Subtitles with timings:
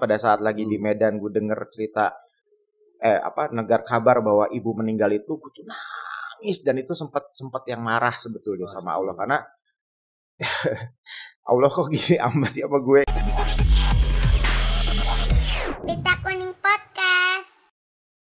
[0.00, 2.16] pada saat lagi di Medan gue denger cerita
[2.96, 7.68] eh apa negar kabar bahwa ibu meninggal itu gue tuh nangis dan itu sempat sempat
[7.68, 9.38] yang marah sebetulnya sama Allah karena
[11.52, 13.00] Allah kok gini amat ya sama gue
[15.80, 17.72] Pita Kuning Podcast.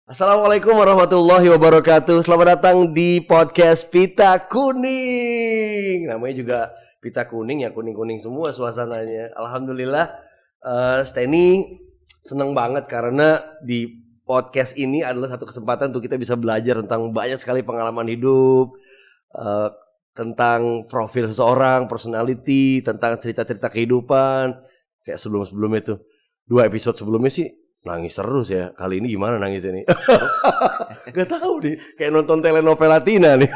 [0.07, 2.23] Assalamualaikum warahmatullahi wabarakatuh.
[2.23, 6.07] Selamat datang di podcast Pita Kuning.
[6.07, 6.59] Namanya juga
[7.03, 9.35] Pita Kuning ya kuning-kuning semua suasananya.
[9.35, 10.28] Alhamdulillah
[10.65, 11.79] uh, Steny
[12.23, 17.41] seneng banget karena di podcast ini adalah satu kesempatan untuk kita bisa belajar tentang banyak
[17.41, 18.77] sekali pengalaman hidup,
[19.33, 19.73] uh,
[20.13, 24.61] tentang profil seseorang, personality, tentang cerita-cerita kehidupan.
[25.07, 25.99] Kayak sebelum-sebelumnya tuh
[26.45, 27.49] dua episode sebelumnya sih
[27.87, 28.75] nangis terus ya.
[28.77, 29.87] Kali ini gimana nangis ini?
[31.17, 31.77] Gak tahu nih.
[31.97, 33.49] Kayak nonton telenovela Tina nih.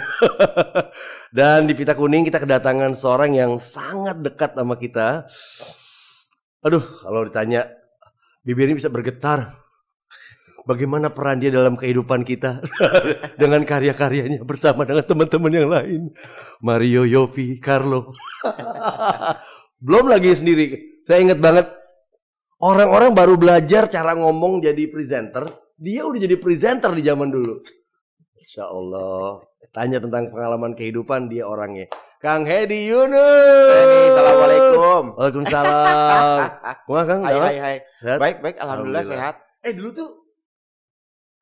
[1.37, 5.29] Dan di Pita Kuning kita kedatangan seorang yang sangat dekat sama kita.
[6.63, 7.67] Aduh, kalau ditanya
[8.47, 9.59] bibirnya bisa bergetar.
[10.63, 12.63] Bagaimana peran dia dalam kehidupan kita
[13.41, 16.03] dengan karya-karyanya bersama dengan teman-teman yang lain.
[16.63, 18.15] Mario, Yofi, Carlo.
[19.83, 21.03] Belum lagi sendiri.
[21.03, 21.67] Saya ingat banget
[22.63, 25.51] orang-orang baru belajar cara ngomong jadi presenter.
[25.75, 27.59] Dia udah jadi presenter di zaman dulu.
[28.39, 29.43] Insya Allah.
[29.75, 31.91] Tanya tentang pengalaman kehidupan dia orangnya.
[32.23, 33.67] Kang Hedi Yunus.
[33.67, 36.39] Steny, assalamualaikum Waalaikumsalam.
[36.91, 38.19] Wah Kang, hai hai hai Sehat?
[38.23, 39.35] baik baik alhamdulillah, Alhamdulillah.
[39.35, 40.09] sehat Eh dulu tuh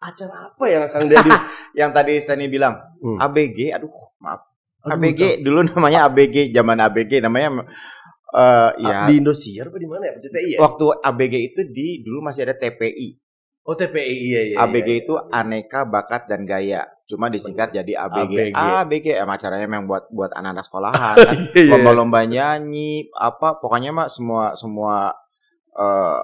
[0.01, 1.29] acara apa yang Kang Dedi?
[1.81, 3.17] yang tadi Steny bilang Hmm.
[3.19, 4.45] ABG aduh maaf
[4.81, 7.65] Aduh, ABG dulu namanya ABG zaman ABG namanya
[8.31, 8.85] eh tahu.
[8.87, 10.13] ya di Indosiar apa di mana ya?
[10.17, 10.59] PCTI ya?
[10.59, 13.17] waktu ABG itu di dulu masih ada TPI
[13.61, 14.57] Oh TPI iya iya.
[14.65, 15.37] ABG iya, itu iya.
[15.37, 18.57] aneka bakat dan gaya cuma disingkat jadi ABG ABG.
[18.57, 21.71] ABG emang acaranya memang buat buat anak-anak sekolahan kan Iya, iya.
[21.75, 25.13] lomba-lomba nyanyi apa pokoknya mah semua semua
[25.77, 26.21] eh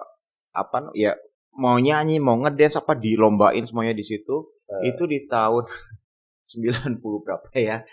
[0.56, 1.12] apa ya
[1.52, 4.90] mau nyanyi mau ngedance apa dilombain semuanya di situ Eh.
[4.90, 5.62] itu di tahun
[6.50, 7.86] 90 berapa ya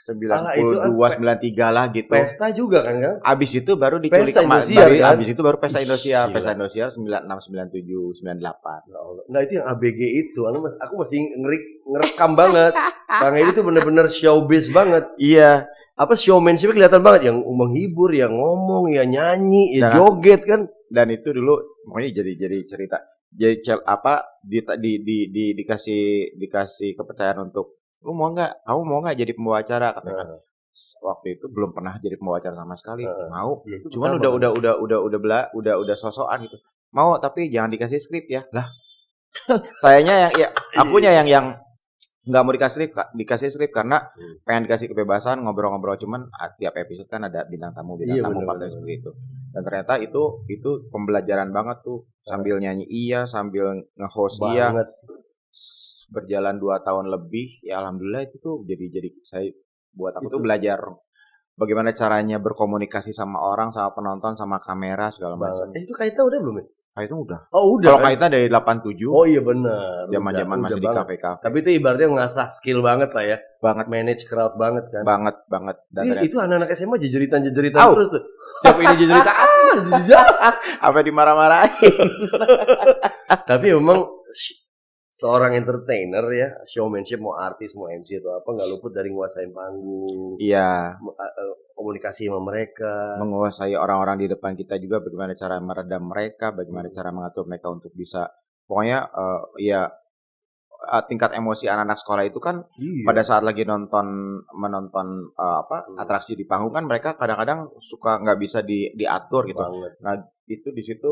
[0.00, 3.16] 92 kan 93 lah gitu Pesta juga kan Kang?
[3.20, 5.10] Abis itu baru diculik Pesta Indosiar, baru- kan?
[5.12, 6.34] Abis itu baru pesta Indosiar, Gila.
[6.34, 8.80] pesta Indosiar 96 97 98.
[8.86, 9.22] Ya Allah.
[9.26, 12.72] Nggak itu yang ABG itu, aku masih, aku masih ngeri, ngerekam banget.
[13.06, 15.04] Kang Edi itu bener-bener showbiz banget.
[15.16, 20.60] Iya, Apa showmanship kelihatan banget, yang menghibur, yang ngomong, ya nyanyi, ya Dan- joget kan.
[20.88, 22.98] dan itu dulu pokoknya jadi jadi cerita.
[23.30, 28.64] Jadi cel, apa di, di, di, di, dikasih dikasih kepercayaan untuk lu mau nggak?
[28.64, 29.92] Kamu mau nggak jadi pembawa acara?
[29.96, 30.28] Katakan
[31.02, 33.04] waktu itu belum pernah jadi pembawa acara sama sekali.
[33.04, 33.28] Heeh.
[33.28, 33.60] Mau.
[33.66, 36.56] Ya, Cuman udah udah udah udah udah bela, udah udah sosokan gitu.
[36.94, 38.46] Mau tapi jangan dikasih skrip ya.
[38.54, 38.66] Lah.
[39.82, 41.46] Sayanya yang ya akunya yang yang
[42.20, 44.36] nggak mau dikasih skrip, dikasih skrip karena Hmm.
[44.44, 48.44] pengen dikasih kebebasan ngobrol-ngobrol cuman ah, tiap episode kan ada bintang tamu bintang Iya, tamu
[48.44, 49.10] partai seperti itu.
[49.50, 54.70] Dan ternyata itu itu pembelajaran banget tuh sambil nyanyi iya, sambil nge-host iya.
[56.08, 59.46] Berjalan dua tahun lebih ya alhamdulillah itu tuh jadi jadi saya
[59.90, 60.78] buat aku Itu- tuh belajar
[61.54, 65.68] bagaimana caranya berkomunikasi sama orang sama penonton sama kamera segala macam.
[65.68, 65.76] banget.
[65.76, 66.66] Eh, itu Kaita udah belum ya?
[67.00, 67.48] Itu udah.
[67.50, 67.86] Oh udah.
[67.86, 68.06] Kalau kan?
[68.08, 70.04] Kaita dari 87 Oh iya benar.
[70.08, 71.00] zaman-zaman Udah- masih udah di banget.
[71.00, 71.40] kafe-kafe.
[71.40, 73.36] Tapi itu ibaratnya ngasah skill banget lah ya.
[73.58, 75.02] Banget Manage crowd banget kan.
[75.04, 77.92] banget banget dan Itu, ternyata- itu anak-anak SMA jejeritan-jejeritan Au.
[77.94, 78.22] terus tuh.
[78.50, 79.32] Setiap ini jejerita,
[80.42, 82.08] ah, apa dimarah-marahin.
[83.50, 84.58] Tapi memang sh-
[85.20, 90.40] seorang entertainer ya, showmanship mau artis mau MC atau apa nggak luput dari nguasain panggung,
[90.40, 90.96] Iya,
[91.74, 93.16] komunikasi sama mereka.
[93.16, 97.92] menguasai orang-orang di depan kita juga bagaimana cara meredam mereka, bagaimana cara mengatur mereka untuk
[97.92, 98.32] bisa
[98.64, 99.82] pokoknya eh, ya
[101.04, 103.04] tingkat emosi anak-anak sekolah itu kan Iya.
[103.04, 104.06] pada saat lagi nonton
[104.54, 105.96] menonton eh, apa Hmm.
[105.98, 109.60] atraksi di panggung kan mereka kadang-kadang suka nggak bisa di, diatur gitu.
[109.60, 110.24] banget.
[110.46, 111.10] Itu di situ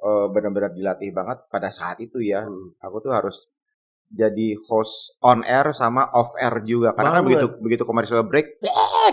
[0.00, 2.44] eh, benar-benar dilatih banget pada saat itu ya.
[2.44, 2.74] Hmm.
[2.80, 3.48] Aku tuh harus
[4.10, 6.90] jadi host on air sama off air juga.
[6.98, 8.58] Karena kan begitu begitu commercial break,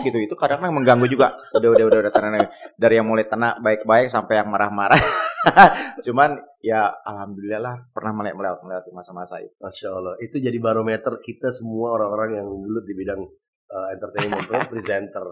[0.02, 1.38] gitu itu kadang-kadang mengganggu juga.
[1.54, 4.98] Udah udah udah udah tenang dari yang mulai tenang baik-baik sampai yang marah-marah.
[6.06, 9.54] Cuman ya alhamdulillah lah pernah melewati melewati melewati masa-masa itu.
[9.62, 13.22] Masya Allah, itu jadi barometer kita semua orang-orang yang dulu di bidang
[13.70, 15.24] uh, entertainment, presenter.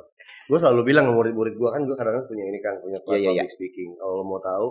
[0.47, 3.43] Gue selalu bilang murid-murid gue kan gue kadang-kadang punya ini kan punya kelas Iya, iya,
[3.43, 3.91] public speaking.
[3.99, 4.67] Kalau mau tahu,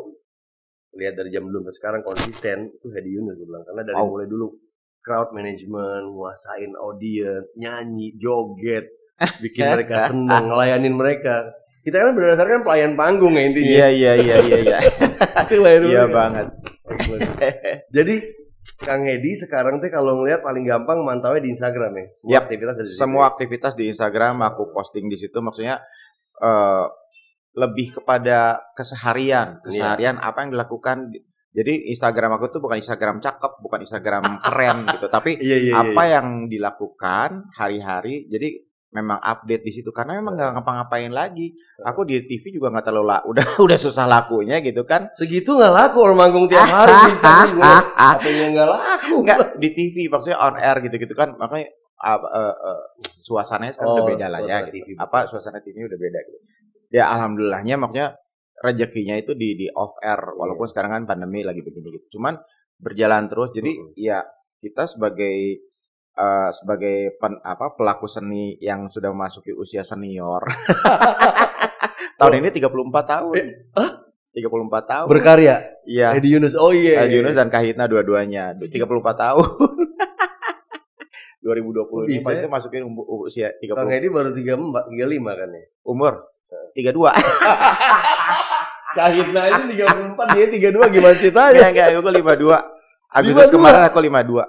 [0.96, 4.10] lihat dari jam dulu ke sekarang konsisten itu Hedi Yunus gue bilang karena dari Wow.
[4.10, 4.48] mulai dulu
[5.06, 8.90] crowd management, nguasain audience, nyanyi, joget,
[9.38, 11.46] bikin mereka senang, ngelayanin mereka.
[11.86, 13.70] Kita kan berdasarkan pelayan panggung ya intinya.
[13.70, 14.78] Iya iya iya iya iya.
[15.46, 16.48] Itu ngelayanin Iya banget.
[18.02, 18.16] Jadi
[18.82, 22.06] Kang Hedi sekarang teh kalau ngeliat paling gampang mantaunya di Instagram ya.
[22.18, 22.98] Semua Yap, aktivitas dari situ.
[22.98, 25.78] Semua aktivitas di Instagram aku posting di situ maksudnya
[26.42, 26.86] eh
[27.56, 29.64] lebih kepada keseharian, Iya.
[29.64, 31.10] keseharian apa yang dilakukan.
[31.50, 35.74] Jadi Instagram aku tuh bukan Instagram cakep, bukan Instagram keren gitu, tapi Iya iya.
[35.80, 38.28] apa yang dilakukan hari-hari.
[38.28, 38.60] Jadi
[38.92, 41.52] memang update di situ karena memang nggak ngapa-ngapain lagi.
[41.82, 45.08] Aku di TV juga nggak terlalu la- udah udah susah lakunya gitu kan.
[45.12, 47.72] Segitu nggak laku orang manggung tiap hari di Instagram gue.
[47.96, 49.16] Apanya nggak laku?
[49.24, 51.36] Enggak di TV maksudnya on air gitu-gitu kan.
[51.36, 51.72] Makanya
[52.04, 52.80] uh, uh, uh,
[53.18, 54.58] suasananya sekarang udah Oh, beda lah ya.
[54.68, 54.84] gitu.
[54.84, 54.88] TV.
[54.96, 56.40] Apa suasana TV udah beda gitu.
[56.96, 58.16] Ya alhamdulillahnya makanya
[58.56, 60.32] rezekinya itu di di off air Iya.
[60.32, 62.16] walaupun sekarang kan pandemi lagi begini gitu.
[62.16, 62.40] Cuman
[62.80, 63.52] berjalan terus.
[63.52, 64.00] Jadi Mm-mm.
[64.00, 64.24] ya
[64.64, 65.60] kita sebagai
[66.16, 70.48] eh, sebagai pen- apa pelaku seni yang sudah memasuki usia senior.
[72.20, 72.72] tahun ini 34
[73.04, 73.34] tahun.
[73.36, 73.46] Eh,
[73.76, 73.92] hah?
[74.32, 74.48] 34
[74.88, 75.08] tahun.
[75.12, 75.56] Berkarya.
[75.84, 76.16] Iya.
[76.16, 76.56] Edi Yunus.
[76.56, 77.04] Oh iya.
[77.04, 78.72] Edi Yunus dan Kahitna dua-duanya 34
[79.16, 79.48] tahun.
[81.46, 82.42] 2020 ini Bisa ya?
[82.42, 85.66] itu masukin umur- usia Kang 30 Edi baru 34, 35 kan ya.
[85.86, 86.14] umur
[86.74, 86.96] 32.
[88.96, 91.68] Kahitna ini 34, dia 32 gimana ceritanya?
[91.68, 93.12] Enggak enggak aku 52.
[93.12, 93.56] Agustus 52.
[93.56, 94.48] kemarin aku 52.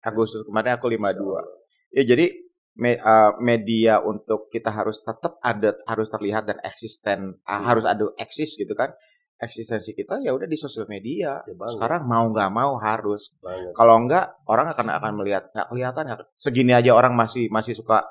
[0.00, 1.92] Agustus kemarin aku 52.
[1.92, 2.26] Ya jadi
[2.74, 7.64] me- uh, media untuk kita harus tetap ada harus terlihat dan eksisten uh, Hmm.
[7.68, 8.92] harus ada eksis gitu kan.
[9.38, 11.44] Eksistensi kita ya udah di sosial media.
[11.46, 11.78] Ya, banget.
[11.78, 13.30] Sekarang mau nggak mau harus.
[13.38, 13.70] Banget.
[13.76, 18.02] Kalau enggak orang akan akan melihat nggak kelihatan nggak segini aja orang masih masih suka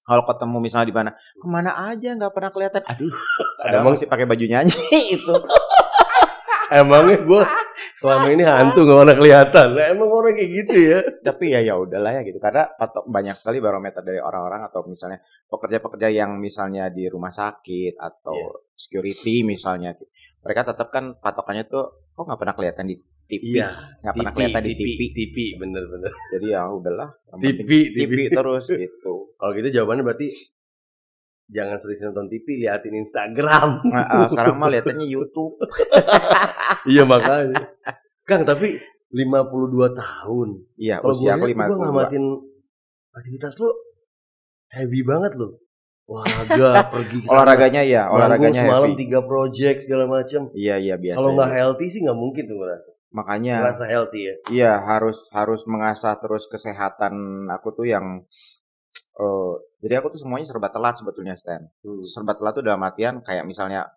[0.00, 3.14] kalau ketemu misalnya di mana ke mana aja nggak pernah kelihatan aduh
[3.64, 4.76] ada Emang- masih pakai baju nyanyi
[5.18, 5.34] itu
[6.70, 7.42] Emangnya gue
[7.98, 9.68] selama ini hantu gak pernah kelihatan.
[9.74, 10.98] Nah, emang orang kayak gitu ya.
[11.26, 15.18] tapi ya ya udahlah ya gitu karena patok banyak sekali barometer dari orang-orang atau misalnya
[15.50, 18.78] pekerja-pekerja yang misalnya di rumah sakit atau Iya.
[18.78, 19.98] security misalnya
[20.40, 22.96] mereka tetap kan patokannya tuh kok nggak pernah kelihatan di
[23.30, 23.70] TV Iya.
[24.02, 26.12] nggak pernah kelihatan di TV TV, bener-bener.
[26.28, 28.12] jadi ya udahlah TV, TV.
[28.28, 30.28] Terus gitu Kalau gitu jawabannya berarti
[31.46, 33.68] jangan sering nonton TV, liatin Instagram.
[33.86, 35.54] nah, eh, sekarang mah lihatannya YouTube
[36.90, 37.70] iya makanya.
[38.22, 38.78] Kang, tapi
[39.10, 40.48] 52 tahun.
[40.76, 42.24] iya Kalau usia aku lihat, gue 52 ngamatin
[43.10, 43.70] aktivitas lo
[44.70, 45.58] heavy banget lo.
[46.06, 50.50] Olahraga, pergi ke olahraganya ya olahraganya semalam heavy tiga project segala macam.
[50.54, 52.90] iya iya biasa Kalau nggak healthy sih nggak mungkin tuh gue rasa.
[53.10, 54.34] Makanya Ngerasa healthy ya.
[54.50, 58.22] iya harus harus mengasah terus kesehatan aku tuh yang
[59.20, 59.52] eh
[59.82, 61.66] jadi aku tuh semuanya serba telat sebetulnya Stan
[62.06, 63.90] serba telat tuh dalam artian kayak misalnya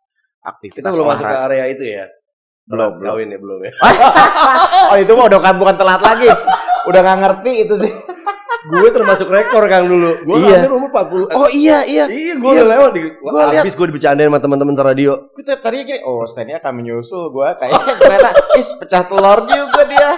[0.44, 2.06] aktivitas Kita belum masuk ke area itu ya.
[2.63, 3.12] Belum, belum.
[3.15, 3.71] Kawin ya belum ya.
[4.92, 6.27] oh itu mah udah kan bukan telat lagi
[6.88, 7.92] udah nggak ngerti itu sih
[8.65, 10.24] gue termasuk rekor Kang dulu.
[10.24, 10.56] Gue Iya.
[10.57, 11.27] hampir umur 40.
[11.30, 12.63] oh iya iya Iya, gue Iya.
[12.65, 13.01] lewat di.
[13.04, 13.60] Lihat.
[13.60, 15.12] Habis gue dibecandain sama teman-teman radio.
[15.33, 20.10] kita tadi gini oh Stannya akan menyusul gua kayak ternyata is pecah telur juga dia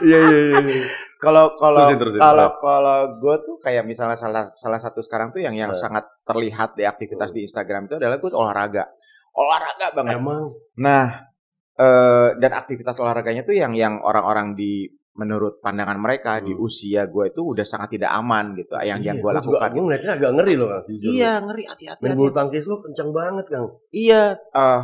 [0.00, 0.84] Iya iya iya.
[1.16, 2.18] kalau kalau terusin.
[2.18, 5.76] kalau kalau gue tuh kayak misalnya salah salah satu sekarang tuh yang yang Eh.
[5.76, 7.36] sangat terlihat di aktivitas Hmm.
[7.36, 8.84] di Instagram itu adalah gue olahraga
[9.32, 10.44] olahraga banget Emang.
[10.74, 11.28] nah
[11.74, 16.60] eh dan aktivitas olahraganya tuh yang yang orang-orang di menurut pandangan mereka di Hmm.
[16.60, 19.70] usia gue itu udah sangat tidak aman gitu yang yang gue Iya, gua juga- lakukan
[19.70, 21.06] Gue ngeliatnya agak ngeri loh jujur.
[21.08, 23.66] iya ngeri hati-hati Main bulu tangkis lu kencang banget Kang.
[23.88, 24.82] iya eh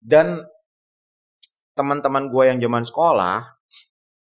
[0.00, 0.46] dan
[1.72, 3.36] teman-teman gue yang zaman sekolah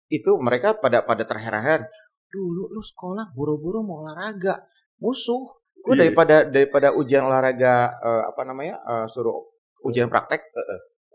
[0.08, 1.86] itu mereka pada pada terheran-heran
[2.28, 4.66] dulu lu sekolah buru-buru mau olahraga
[4.98, 5.46] musuh
[5.78, 6.02] gue Iya.
[6.02, 9.46] daripada daripada ujian olahraga eh, apa namanya eh, suruh
[9.84, 10.42] ujian praktek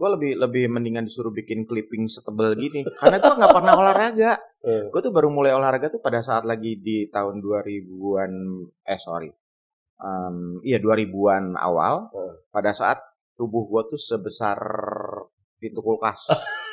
[0.00, 2.88] gue lebih lebih mendingan disuruh bikin clipping setebel gini.
[2.96, 4.32] Karena gue nggak pernah olahraga.
[4.64, 4.88] Eh.
[4.88, 8.32] gue tuh baru mulai olahraga tuh pada saat lagi di tahun 2000-an
[8.88, 9.28] eh sorry.
[10.00, 12.08] Em, iya 2000-an awal.
[12.16, 12.32] Eh.
[12.48, 13.04] pada saat
[13.36, 14.56] tubuh gue tuh sebesar
[15.60, 16.28] pintu kulkas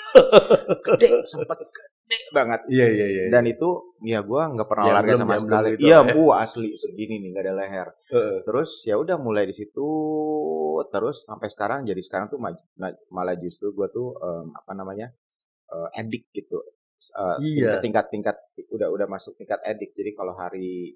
[0.86, 2.60] gede sempet gede banget.
[2.72, 3.24] Iya iya iya.
[3.30, 3.70] dan itu
[4.02, 6.14] ya gue nggak pernah Yang olahraga sama belum sekali iya ya.
[6.16, 7.88] bu asli segini nih nggak ada leher.
[8.12, 8.36] Heeh.
[8.48, 9.88] terus ya udah mulai di situ
[10.88, 12.40] terus sampai sekarang jadi sekarang tuh
[13.10, 15.08] malah justru gue tuh em, apa namanya
[15.68, 16.64] eh, edik gitu.
[16.98, 17.78] Eh, Iya.
[17.78, 18.36] tingkat tingkat
[18.74, 20.96] udah udah masuk tingkat edik jadi kalau hari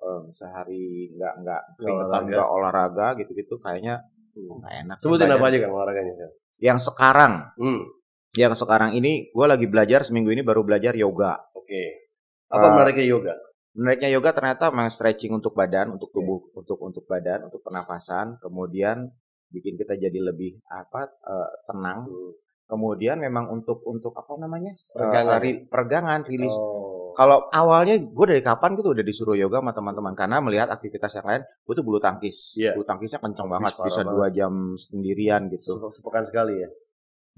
[0.00, 4.00] em, sehari nggak nggak keringetan nggak olahraga gitu gitu kayaknya
[4.34, 6.14] uh, nggak enak Sebutin apa aja Kang olahraganya
[6.60, 7.48] yang sekarang.
[7.56, 7.82] Hmm.
[8.32, 12.10] Yang sekarang ini gue lagi belajar seminggu ini baru belajar yoga Oke.
[12.46, 13.34] Apa Eh, menariknya yoga?
[13.72, 19.06] menariknya yoga ternyata memang stretching untuk badan, untuk tubuh, untuk untuk badan, untuk pernafasan, kemudian
[19.48, 22.10] bikin kita jadi lebih apa eh, tenang.
[22.66, 25.38] Kemudian memang untuk untuk apa namanya Eh, Peregangan.
[25.38, 26.54] ri- peregangan, rilis.
[26.54, 27.10] Oh.
[27.12, 31.26] Kalau awalnya gue dari kapan gitu udah disuruh yoga sama teman-teman karena melihat aktivitas yang
[31.26, 32.74] lain, gue tuh bulu tangkis, Iya.
[32.74, 34.10] bulu tangkisnya kenceng banget, bisa banget.
[34.12, 35.82] dua jam sendirian gitu.
[35.82, 36.70] Se- Sepekan sekali ya.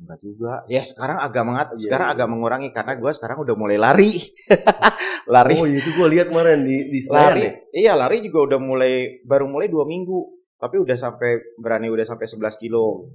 [0.00, 0.52] Enggak juga.
[0.66, 2.14] Ya sekarang agak mengat, Iya, sekarang iya.
[2.16, 4.12] agak mengurangi karena gue sekarang udah mulai lari,
[5.34, 7.52] lari Oh itu gue lihat kemarin di di Senayan lari ya.
[7.72, 12.26] iya lari juga udah mulai baru mulai dua minggu tapi udah sampai berani udah sampai
[12.30, 13.10] 11 kilo.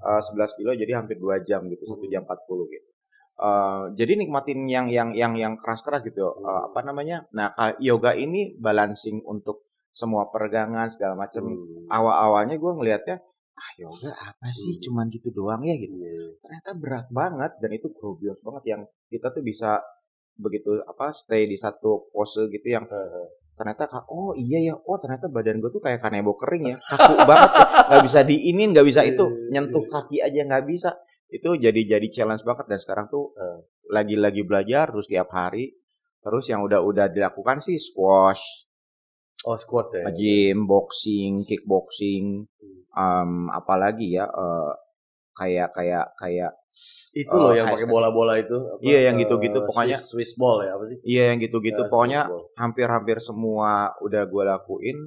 [0.00, 2.88] Eh, 11 kilo jadi hampir 2 jam gitu, 1 jam 40 gitu.
[3.40, 6.24] Eh, jadi nikmatin yang yang yang yang keras-keras gitu.
[6.40, 7.28] Eh, apa namanya?
[7.36, 11.52] Nah, yoga ini balancing untuk semua peregangan segala macam.
[11.52, 11.88] Hmm.
[11.92, 13.16] Awal-awalnya gue ngelihatnya
[13.60, 14.82] ah yoga apa sih Hmm.
[14.82, 16.40] cuman gitu doang ya gitu Iya.
[16.40, 19.84] ternyata berat banget dan itu grobios banget yang kita tuh bisa
[20.34, 22.88] begitu apa stay di satu pose gitu yang
[23.52, 27.50] ternyata oh iya ya oh ternyata badan gue tuh kayak kanebo kering ya kaku banget
[27.52, 27.64] ya.
[27.86, 29.90] nggak bisa diinin nggak bisa itu Iya, nyentuh iya.
[29.92, 30.90] kaki aja nggak bisa
[31.28, 33.36] itu jadi jadi challenge banget dan sekarang tuh
[33.86, 35.76] lagi-lagi belajar terus tiap hari
[36.20, 38.64] terus yang udah-udah dilakukan sih squash
[39.40, 40.04] Oh squat ya.
[40.10, 42.44] gym boxing kickboxing
[42.92, 44.70] um, apalagi ya eh,
[45.32, 46.52] kayak kayak kayak
[47.12, 48.54] Itu Oh, loh yang kayak pakai bola-bola itu.
[48.54, 49.96] apa, Iya, yang gitu-gitu, eh, pokoknya.
[49.96, 50.98] Swiss, Swiss ball ya apa sih?
[51.04, 52.20] iya yang gitu-gitu Ya, pokoknya
[52.54, 54.98] hampir-hampir semua udah gue lakuin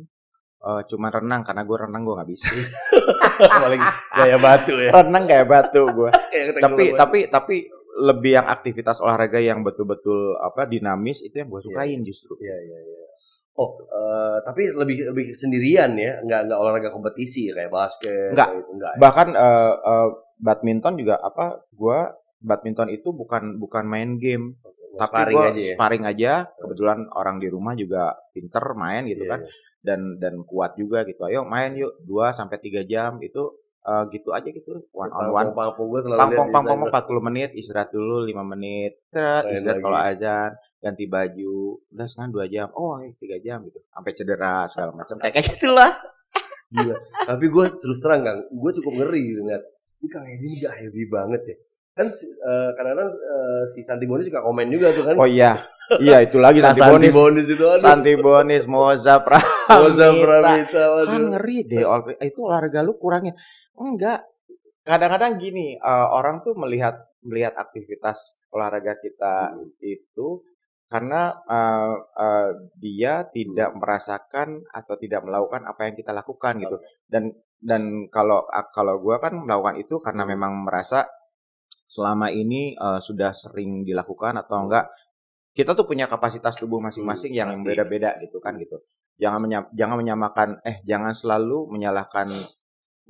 [0.60, 2.48] eh cuma renang karena gue renang gue nggak bisa
[3.54, 4.92] Apalagi gaya batu ya.
[4.94, 7.56] renang kayak batu gue Kayak tapi tapi tapi
[7.94, 11.68] lebih yang aktivitas olahraga yang betul-betul apa dinamis itu yang gue Iya.
[11.68, 13.06] sukain justru Iya iya iya.
[13.54, 18.50] Oh, eh, tapi lebih lebih sendirian ya, nggak nggak olahraga kompetisi kayak basket, Nggak.
[18.50, 18.92] kayak itu enggak.
[18.92, 19.00] Ya?
[19.00, 22.00] bahkan eh, eh, badminton juga apa gue
[22.40, 24.58] badminton itu bukan bukan main game
[24.94, 25.74] tapi Sparring gue aja ya.
[25.74, 29.40] sparring aja kebetulan orang di rumah juga pinter main gitu Iya, kan
[29.82, 34.30] dan dan kuat juga gitu ayo main yuk 2 sampai tiga jam itu eh, gitu
[34.30, 37.22] aja gitu one on one Pangpong pangpong pangpong Instagram.
[37.22, 38.92] 40 menit istirahat dulu 5 menit
[39.48, 39.82] istirahat lagi.
[39.82, 40.52] kalau azan
[40.84, 45.16] ganti baju udah sekarang dua jam oh ayo tiga jam gitu sampai cedera segala macam
[45.18, 45.92] kayak kayak gitulah
[46.74, 46.98] Gila.
[47.30, 49.62] Tapi gue terus terang Kang, gue cukup ngeri gitu ngeliat.
[50.02, 51.56] Ini Kang Edi ini gak heavy banget ya.
[51.94, 55.14] Kan eh, kadang-kadang eh, si Santi Bonis suka komen juga tuh kan.
[55.14, 55.70] oh iya
[56.02, 57.78] iya itu lagi Nah, Santi Santi Bonis itu aduh.
[57.78, 61.06] Santi Bonis Moza Moza Pramita Pramita, waduh.
[61.14, 63.38] kan ngeri deh ol- itu olahraga lu kurangnya
[63.78, 64.26] enggak
[64.82, 70.42] kadang-kadang gini eh, orang tuh melihat melihat aktivitas olahraga kita itu
[70.94, 71.22] karena
[71.58, 71.96] eh,
[72.26, 72.50] eh,
[72.84, 76.78] dia tidak merasakan atau tidak melakukan apa yang kita lakukan gitu.
[77.14, 77.24] Dan
[77.70, 77.82] dan
[78.16, 78.40] kalau
[78.78, 81.00] kalau gua kan melakukan itu karena memang merasa
[81.96, 84.86] selama ini eh, sudah sering dilakukan atau enggak
[85.58, 87.66] kita tuh punya kapasitas tubuh masing-masing Hmm, yang pasti.
[87.68, 88.78] beda-beda gitu kan gitu.
[89.22, 92.28] Jangan menyam- jangan menyamakan eh jangan selalu menyalahkan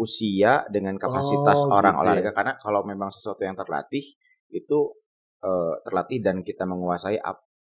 [0.05, 2.03] usia dengan kapasitas Oh, orang gitu ya.
[2.03, 2.31] olahraga.
[2.37, 4.05] Karena kalau memang sesuatu yang terlatih
[4.51, 4.79] itu
[5.83, 7.17] terlatih dan kita menguasai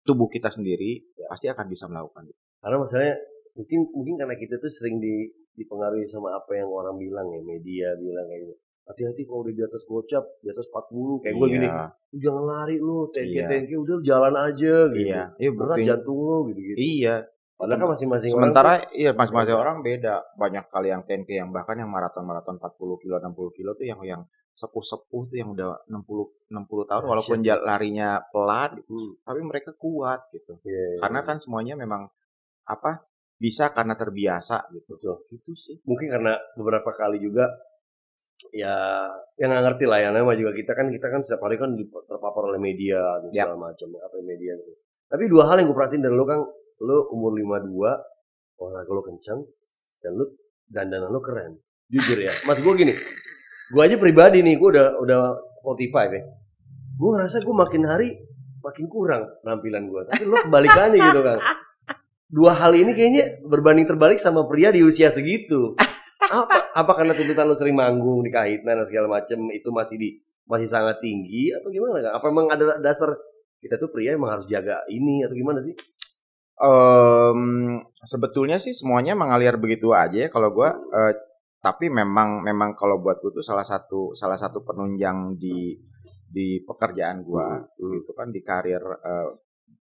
[0.05, 2.39] tubuh kita sendiri pasti akan bisa melakukan itu.
[2.61, 3.15] Karena masalahnya
[3.57, 5.25] mungkin mungkin karena kita tuh sering di,
[5.57, 8.55] dipengaruhi sama apa yang orang bilang ya, media bilang kayak gitu.
[8.85, 12.43] Hati-hati kalau udah di atas gocap, di atas 40 kayak gue gini, Iya, "Lu jangan
[12.45, 13.47] lari lu, TNK Iya.
[13.49, 15.09] TNK udah jalan aja gitu.
[15.09, 16.77] Iya, iya Berat jantung lu gitu gitu.
[16.77, 17.15] Iya.
[17.55, 20.15] Padahal kan masing-masing orang Sementara iya masing-masing orang beda.
[20.37, 24.21] Banyak kali yang 10K yang bahkan yang maraton-maraton 40 kilo, 60 kilo tuh yang yang
[24.55, 26.55] sepuh-sepuh tuh yang udah 60 60
[26.87, 27.45] tahun Dahsyat walaupun ya.
[27.53, 30.55] jal- larinya pelan Hmm, tapi mereka kuat gitu.
[30.63, 31.27] iya, iya, Karena iya.
[31.27, 32.07] kan semuanya memang
[32.65, 33.03] apa?
[33.35, 34.95] bisa karena terbiasa gitu.
[34.95, 35.15] Betul.
[35.27, 35.75] Gitu sih.
[35.83, 37.51] mungkin karena beberapa kali juga
[38.55, 41.75] ya yang nggak ngerti lah ya namanya juga kita kan kita kan setiap hari kan
[42.07, 43.51] terpapar oleh media dan Yap.
[43.51, 44.71] segala macam apa media gitu.
[45.11, 46.39] Tapi dua hal yang gue perhatiin dari lu kan
[46.79, 47.75] lu umur 52
[48.55, 49.39] olahraga lu kencang
[49.99, 50.25] dan lu
[50.71, 51.59] dandanan lu keren.
[51.91, 52.31] Jujur ya.
[52.47, 52.95] Mas gue gini.
[53.73, 55.19] Gue aja pribadi nih gue udah udah
[55.65, 56.23] 45 ya.
[56.95, 58.09] Gue ngerasa gue makin hari
[58.61, 60.01] makin kurang penampilan gue.
[60.09, 61.39] Tapi lu kebalikannya gitu kan.
[62.25, 65.77] Dua hal ini kayaknya berbanding terbalik sama pria di usia segitu
[66.31, 70.09] apa apa karena tuntutan lu sering manggung di kahitan dan segala macem itu masih di
[70.45, 72.15] masih sangat tinggi atau gimana Kang?
[72.21, 73.17] Apa emang ada dasar
[73.61, 75.73] kita tuh pria emang harus jaga ini atau gimana sih?
[76.55, 77.41] Em,
[78.05, 81.13] sebetulnya sih semuanya mengalir begitu aja ya kalau gua eh,
[81.65, 85.73] tapi memang memang kalau buat gua tuh salah satu salah satu penunjang di
[86.29, 89.29] di pekerjaan gua gitu kan di karir eh,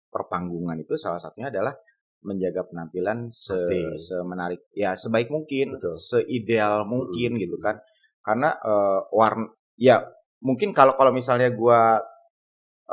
[0.07, 1.75] perpanggungan itu salah satunya adalah
[2.23, 3.59] menjaga penampilan se
[3.99, 5.99] semenarik ya sebaik mungkin Betul.
[5.99, 7.41] seideal mungkin Hmm.
[7.43, 7.83] gitu kan
[8.23, 10.07] karena eh, warna ya
[10.39, 11.99] mungkin kalau kalau misalnya gua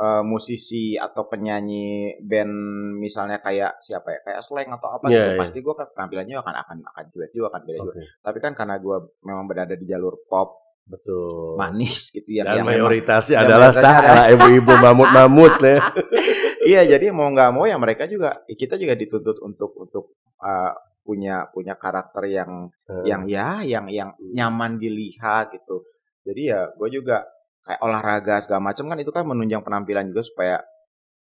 [0.01, 1.85] eh, musisi atau penyanyi
[2.19, 2.53] band
[2.97, 5.39] misalnya kayak siapa ya kayak slang atau apa Iya, gitu iya.
[5.39, 8.53] pasti gue kan penampilannya akan akan akan jelek juga akan beda juga Oke, tapi kan
[8.53, 10.49] karena gue memang berada di jalur pop
[10.83, 11.55] betul.
[11.55, 14.01] manis gitu ya Dan yang memang- mayoritasnya yang adalah tak
[14.33, 15.77] ibu-ibu mamut-mamut ya.
[16.71, 20.05] iya jadi mau nggak mau ya mereka juga kita juga dituntut untuk untuk
[20.37, 22.69] uh, punya punya karakter yang
[23.03, 25.81] yang ya yang yang nyaman dilihat gitu
[26.21, 27.25] jadi ya gue juga
[27.61, 30.55] kayak olahraga segala macam kan itu kan menunjang penampilan juga supaya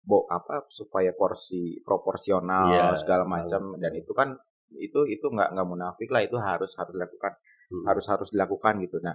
[0.01, 4.33] bo apa supaya porsi proporsional Iya, segala macam dan itu kan
[4.73, 7.35] itu itu nggak nggak munafik lah itu harus harus dilakukan
[7.69, 7.87] Hmm.
[7.87, 9.15] harus harus dilakukan gitu nah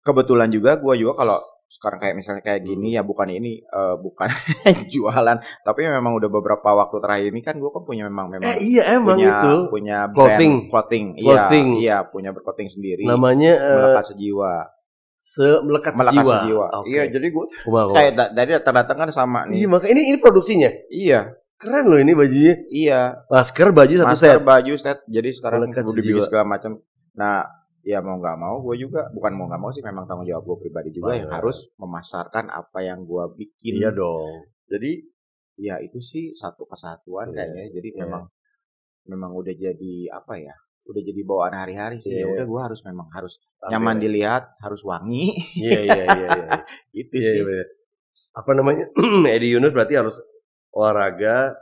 [0.00, 2.96] kebetulan juga gue juga kalau sekarang kayak misalnya kayak gini Hmm.
[2.98, 4.30] ya bukan ini eh, bukan
[4.92, 8.62] jualan tapi memang udah beberapa waktu terakhir ini kan gue kan punya memang memang Eh
[8.64, 9.54] iya emang punya itu.
[9.66, 10.54] punya Clothing.
[10.54, 11.66] brand clothing Clothing.
[11.74, 14.52] iya iya punya berclothing sendiri Namanya eh, melekat sejiwa
[15.26, 16.34] se melekat jiwa.
[16.38, 16.86] sejiwa Oke.
[16.86, 20.70] iya jadi gue kayak da- dari datang-datang kan sama Iya nih maka ini ini produksinya.
[20.86, 22.54] iya Keren loh ini bajunya.
[22.68, 24.44] iya Masker, baju satu masker set.
[24.44, 26.24] baju set jadi sekarang Melekat udah bikin sejiwa.
[26.24, 26.70] segala macam
[27.12, 27.42] nah
[27.82, 30.56] ya mau nggak mau gue juga bukan mau nggak mau sih memang tanggung jawab gue
[30.60, 31.38] pribadi juga yang Banget.
[31.38, 34.46] harus memasarkan apa yang gue bikin Iya dong.
[34.66, 34.92] jadi
[35.56, 37.98] ya itu sih satu kesatuan Iya, kayaknya jadi iya.
[38.04, 38.22] memang
[39.04, 40.54] memang udah jadi apa ya
[40.86, 42.22] udah jadi bawaan hari-hari sih Iya.
[42.22, 46.48] ya udah gue harus memang harus nyaman dilihat harus wangi Iya iya iya iya.
[47.02, 47.66] itu Iya, sih iya, bener.
[48.32, 48.84] Apa namanya?
[49.34, 50.16] Edi Yunus berarti harus
[50.70, 51.56] olahraga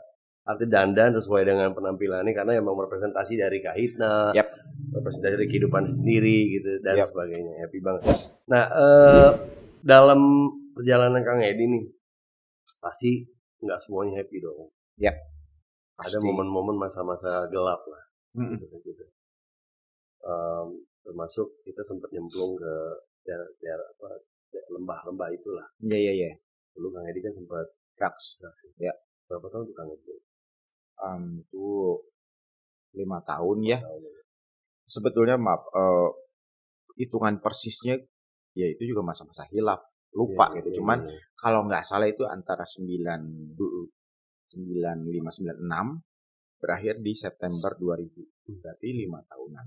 [0.44, 4.44] arti dandan sesuai dengan penampilannya karena emang representasi dari kahitna, Yap.
[4.92, 7.08] representasi dari kehidupan sendiri gitu dan Yap.
[7.08, 7.64] sebagainya.
[7.64, 8.04] Happy banget.
[8.44, 9.30] Nah, eh,
[9.80, 10.20] dalam
[10.74, 11.84] perjalanan Kang Edi nih
[12.76, 13.24] pasti
[13.58, 14.68] nggak semuanya happy dong.
[15.00, 15.16] Ada
[15.96, 16.18] Pasti.
[16.20, 18.02] momen-momen masa-masa gelap lah.
[18.34, 18.58] Mm-mm.
[18.58, 19.04] gitu, gitu.
[20.24, 20.68] Em,
[21.04, 22.72] termasuk kita sempat nyemplung ke
[23.22, 24.08] daerah, daerah apa
[24.72, 25.68] lembah-lembah itulah.
[25.84, 26.30] iya iya iya
[26.72, 28.40] Dulu Kang Edi kan sempat drugs.
[28.76, 28.90] Ya.
[29.28, 30.16] Berapa tahun tuh Kang Edi?
[30.96, 31.66] Em, itu
[32.94, 34.22] lima tahun ya Tahun ya.
[34.86, 36.08] sebetulnya maaf eh,
[36.96, 37.98] hitungan persisnya
[38.54, 39.82] ya itu juga masa-masa hilaf
[40.14, 41.18] lupa Iya, gitu iya, cuman iya.
[41.34, 45.58] kalau nggak salah itu antara 9 95 96
[46.62, 49.66] berakhir di September 2000 berarti lima tahunan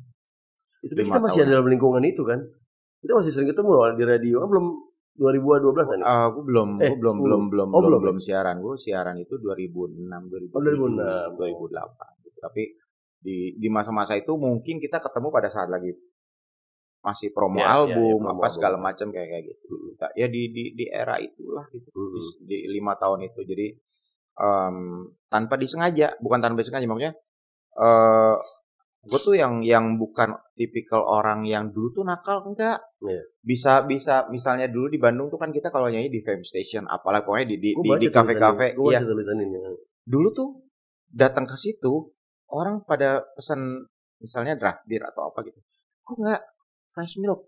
[0.88, 1.46] itu kan kita masih tahun.
[1.46, 2.39] ada dalam lingkungan itu kan.
[2.98, 4.36] Kita masih sering ketemu loh di radio.
[4.39, 4.67] Kan belum
[5.13, 6.06] 2012 an ya?
[6.06, 7.24] Ah, gue belum Eh, gue belum 10.
[7.24, 9.98] belum belum Oh, belum belum belum siaran gue siaran itu 2006
[10.29, 11.36] 2007 Oh, 2006.
[11.36, 12.38] 2008 gitu.
[12.39, 12.63] tapi
[13.17, 15.89] di di masa-masa itu mungkin kita ketemu pada saat lagi
[17.00, 18.53] masih promo Ya, ya, album ya, promo apa album.
[18.53, 19.74] segala macam kayak kayak gitu
[20.13, 22.13] ya di di di era itulah gitu Hmm.
[22.13, 23.67] di, di lima tahun itu jadi
[24.38, 24.77] em,
[25.25, 27.14] tanpa disengaja bukan tanpa disengaja maksudnya
[27.75, 28.35] eh
[29.00, 33.22] gue tuh yang yang bukan tipikal orang yang dulu tuh nakal enggak Iya.
[33.40, 37.24] bisa bisa misalnya dulu di Bandung tuh kan kita kalau nyanyi di fame station apalagi
[37.24, 39.46] pokoknya di di Gua di, kafe-kafe iya ini.
[40.03, 40.50] dulu tuh
[41.07, 42.10] datang ke situ
[42.48, 43.86] orang pada pesan
[44.18, 45.60] misalnya draft beer atau apa gitu
[46.01, 46.42] kok nggak
[46.90, 47.46] fresh milk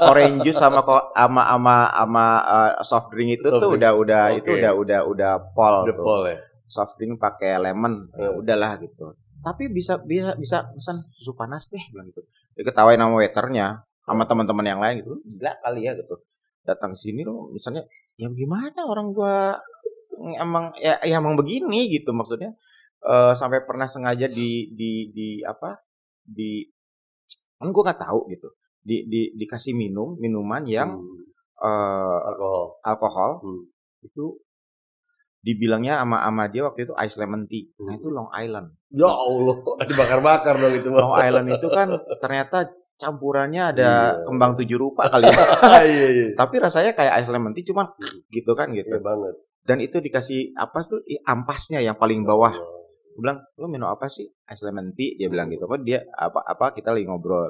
[0.00, 3.78] orange juice sama kok ama ama ama uh, soft drink itu Soft tuh drink.
[3.78, 4.56] udah udah itu Oke.
[4.56, 5.94] udah udah udah pol tuh.
[5.96, 6.38] Paul ya.
[6.64, 8.40] soft drink pakai lemon ya Hmm.
[8.40, 12.22] udahlah gitu tapi bisa bisa bisa pesan susu panas deh bilang gitu
[12.58, 16.16] diketawain sama waiternya sama teman-teman yang lain gitu gila kali ya gitu
[16.66, 17.86] datang sini lo misalnya
[18.18, 19.56] ya gimana orang gua
[20.18, 22.54] emang ya, ya emang begini gitu maksudnya
[22.98, 25.78] Eh sampai pernah sengaja di di di apa
[26.26, 26.66] di
[27.54, 28.50] kan gua nggak tahu gitu
[28.82, 31.22] di di dikasih minum minuman yang Hmm.
[31.62, 32.82] eh alkohol.
[32.82, 33.62] alkohol Hmm.
[34.02, 34.42] itu
[35.38, 37.70] dibilangnya sama sama dia waktu itu ice lemon tea.
[37.78, 37.96] Nah Hmm.
[37.96, 38.68] itu Long Island.
[38.90, 39.56] Ya Allah,
[39.90, 40.88] dibakar-bakar dong itu.
[40.88, 42.58] Long Island itu kan ternyata
[42.98, 44.26] campurannya ada Iya.
[44.26, 45.38] kembang tujuh rupa kali ya.
[45.86, 46.26] Iya, iya.
[46.34, 47.86] tapi rasanya kayak ice lemon tea cuman
[48.28, 48.90] gitu kan gitu.
[48.90, 49.34] Iya banget.
[49.62, 52.56] dan itu dikasih apa tuh ampasnya yang paling bawah.
[53.12, 54.24] Gue bilang lo minum apa sih?
[54.48, 55.14] Ice lemon tea.
[55.14, 55.68] Dia bilang gitu.
[55.68, 57.44] Apa dia apa apa kita lagi ngobrol.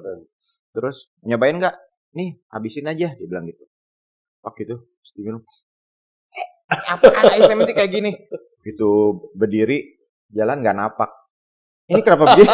[0.74, 1.79] Terus nyobain nggak?
[2.12, 3.14] Nih habisin aja.
[3.14, 3.62] Dia bilang gitu.
[4.38, 5.31] Pak gitu terus dia
[6.68, 8.12] eh apaan ice lemon tea kayak gini.
[8.61, 8.90] Gitu
[9.33, 9.78] berdiri
[10.28, 11.11] jalan nggak napak.
[11.88, 12.52] Ini kenapa begini?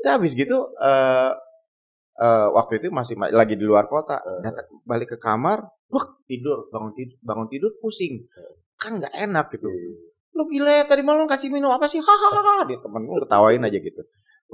[0.00, 1.30] Terus habis gitu eh
[2.20, 4.22] eh, waktu itu masih ma- lagi di luar kota.
[4.40, 8.24] Datang balik ke kamar wah tidur bangun tidur bangun tidur pusing.
[8.78, 9.66] Kan nggak enak gitu.
[10.30, 11.98] Lu gila ya tadi malam kasih minum apa sih?
[11.98, 14.02] Hahaha dia temen gue ketawain aja gitu.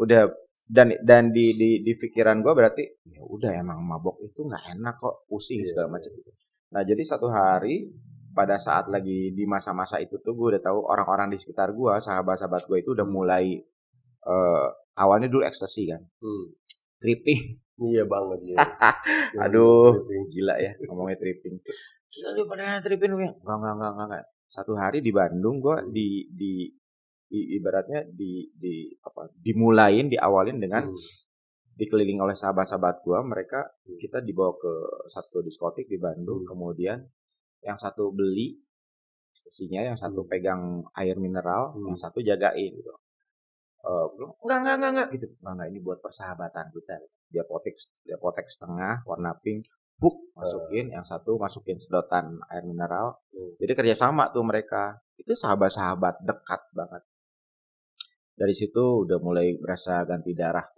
[0.01, 0.33] Udah
[0.67, 4.99] dan dan di di di pikiran gue berarti ya udah emang mabok itu nggak enak
[4.99, 6.31] kok pusing Iya, segala macam gitu
[6.77, 7.89] nah jadi satu hari
[8.37, 12.69] pada saat lagi di masa-masa itu tuh gue udah tahu orang-orang di sekitar gue sahabat-sahabat
[12.69, 13.57] gue itu udah mulai
[14.29, 14.67] eh,
[15.01, 16.53] awalnya dulu ekstasi kan Hmm.
[17.01, 18.57] tripping Iya banget ya.
[19.45, 21.61] Aduh, gila ya ngomongnya tripping.
[22.09, 23.37] Gila lu pada tripping ya?
[23.37, 24.25] Enggak, enggak, enggak, enggak.
[24.49, 26.73] Satu hari di Bandung gua di di,
[27.37, 29.29] i- ibaratnya di di apa?
[29.37, 30.97] Dimulain, diawalin dengan Hmm.
[31.77, 33.69] Dikelilingi oleh sahabat-sahabat gua, mereka
[34.01, 34.73] kita dibawa ke
[35.13, 37.05] satu diskotik di Bandung, kemudian
[37.61, 38.57] yang satu beli
[39.37, 41.93] ekstasinya, yang satu pegang air mineral, Hmm.
[41.93, 42.93] yang satu jagain gitu.
[43.87, 45.27] Bilang, enggak, enggak, enggak, enggak, gitu.
[45.39, 46.95] Enggak, enggak, ini buat persahabatan kita.
[47.31, 49.69] Dia potek, dia potek setengah, warna pink,
[50.01, 53.21] buk, masukin, yang satu masukin sedotan air mineral.
[53.31, 53.55] Hmm.
[53.61, 54.99] Jadi kerjasama tuh mereka.
[55.17, 57.03] Itu sahabat-sahabat dekat banget.
[58.37, 60.69] dari situ udah mulai berasa ganti darah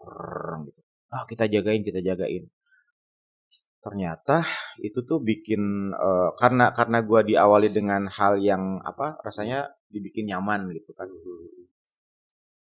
[0.63, 0.81] gitu.
[1.09, 2.49] Ah kita jagain kita jagain
[3.81, 4.45] ternyata
[4.83, 10.69] itu tuh bikin eh, karena karena gua diawali dengan hal yang apa rasanya dibikin nyaman
[10.77, 11.09] gitu kan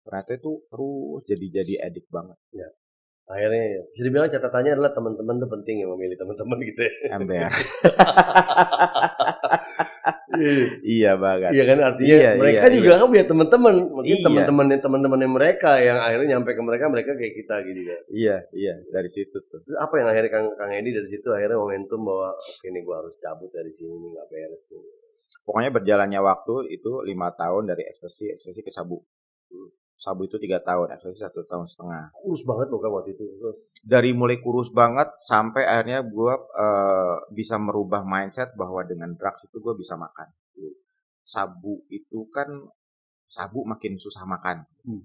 [0.05, 2.37] ternyata itu terus jadi jadi edik banget
[3.25, 3.81] Akhirnya ya.
[3.89, 6.93] bisa dibilang catatannya adalah teman-teman tuh penting ya memilih teman-teman gitu ya.
[7.17, 7.49] ember
[10.81, 13.73] iya banget Iya kan artinya Iya, mereka iya, juga kan punya teman-teman.
[13.93, 14.23] Mungkin Iya.
[14.25, 18.01] teman-teman teman-teman mereka yang akhirnya nyampe ke mereka mereka kayak kita gitu kan.
[18.09, 21.57] iya iya dari situ tuh Terus apa yang akhirnya Kang, Kang Edi dari situ akhirnya
[21.57, 24.81] momentum bahwa oke nih gua harus cabut dari sini nih nggak beres nih.
[25.41, 28.97] pokoknya berjalannya waktu itu lima tahun dari ekstasi ekstasi ke sabu
[29.95, 33.23] sabu itu tiga tahun ekstasi satu tahun setengah Kurus banget loh kan waktu itu.
[33.81, 36.33] dari mulai kurus banget sampai akhirnya gue
[37.31, 40.29] bisa merubah mindset bahwa dengan drugs itu gue bisa makan.
[41.25, 42.49] Sabu itu kan
[43.25, 44.67] sabu makin susah makan.
[44.85, 45.03] Hmm.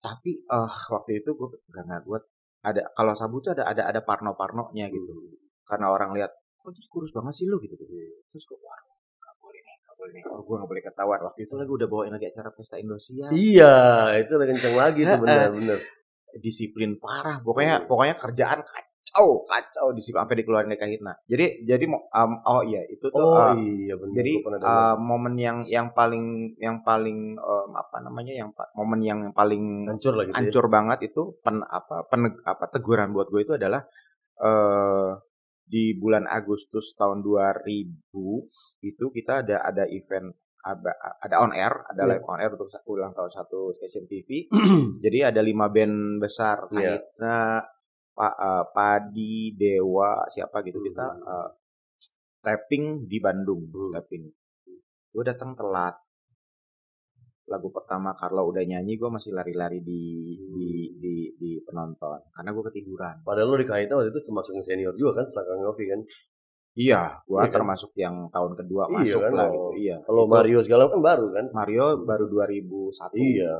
[0.00, 2.18] Tapi eh waktu itu gue karena gue
[2.64, 5.12] ada kalau sabu tuh ada ada ada parno-parnonya gitu.
[5.68, 7.76] Karena orang lihat kok jadi kurus banget sih lu gitu.
[7.76, 8.97] Terus gue wah gak
[9.98, 10.20] boleh.
[10.30, 11.20] Oh gue gak boleh ketahuan.
[11.26, 13.76] Waktu itu lagi udah bawain lagi acara pesta Indonesia Iya,
[14.22, 15.22] itu udah kenceng lagi tuh Heeh.
[15.22, 15.80] benar-benar.
[16.38, 22.32] disiplin parah pokoknya pokoknya kerjaan kacau kacau disiplin sampai dikeluarin dari kahitna jadi jadi um,
[22.44, 24.12] oh iya itu tuh Oh uh, iya benar.
[24.12, 29.88] jadi uh, momen yang yang paling yang paling um, apa namanya yang momen yang paling
[29.88, 30.36] hancur lah gitu.
[30.36, 30.38] ya.
[30.38, 33.82] hancur banget itu pen apa peneg- apa teguran buat gue itu adalah
[34.38, 35.10] eh
[35.68, 38.08] di bulan Agustus tahun 2000
[38.80, 40.90] itu kita ada ada event ada,
[41.22, 42.10] ada on air ada Iya.
[42.16, 44.48] live on air untuk ulang tahun satu stasiun TV
[45.04, 46.66] jadi ada lima band besar.
[46.66, 47.62] Kahitna,
[48.12, 51.22] Pak eh, Padi, Dewa, siapa gitu kita Hmm.
[51.22, 51.48] eh,
[52.42, 53.92] rapping di Bandung, Hmm.
[53.94, 54.24] rapping.
[55.12, 55.94] Gue datang telat.
[57.48, 60.02] Lagu pertama Carlo udah nyanyi, gue masih lari-lari di,
[60.52, 60.68] di
[61.00, 63.24] di di penonton karena gue ketiduran.
[63.24, 66.00] Padahal lo di KIT waktu itu termasuk yang senior juga kan setelah Kang Yofi kan.
[66.78, 67.54] Iya, gue Iya kan?
[67.58, 69.52] termasuk yang tahun kedua Iya masuk kan, lah oh.
[69.52, 69.68] gitu.
[69.82, 69.96] Iya.
[70.06, 71.46] Kalau Itu Mario segala kan baru kan.
[71.50, 73.16] Mario baru 2001.
[73.18, 73.54] Iya.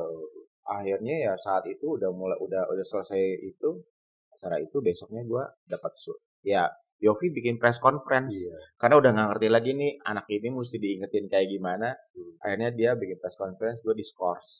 [0.69, 3.81] akhirnya ya saat itu udah mulai udah udah selesai itu
[4.29, 8.35] acara itu besoknya gua dapat su- ya Yofi bikin press conference.
[8.35, 8.55] Iya.
[8.75, 11.95] karena udah nggak ngerti lagi nih anak ini mesti diingetin kayak gimana.
[12.11, 12.35] Hmm.
[12.39, 14.51] akhirnya dia bikin press conference gue diskors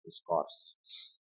[0.00, 0.56] diskors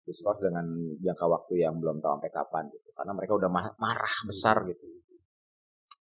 [0.02, 0.66] diskors dengan
[1.00, 2.88] jangka waktu yang belum tahu sampai kapan gitu.
[2.92, 4.84] Karena mereka udah ma- marah besar gitu.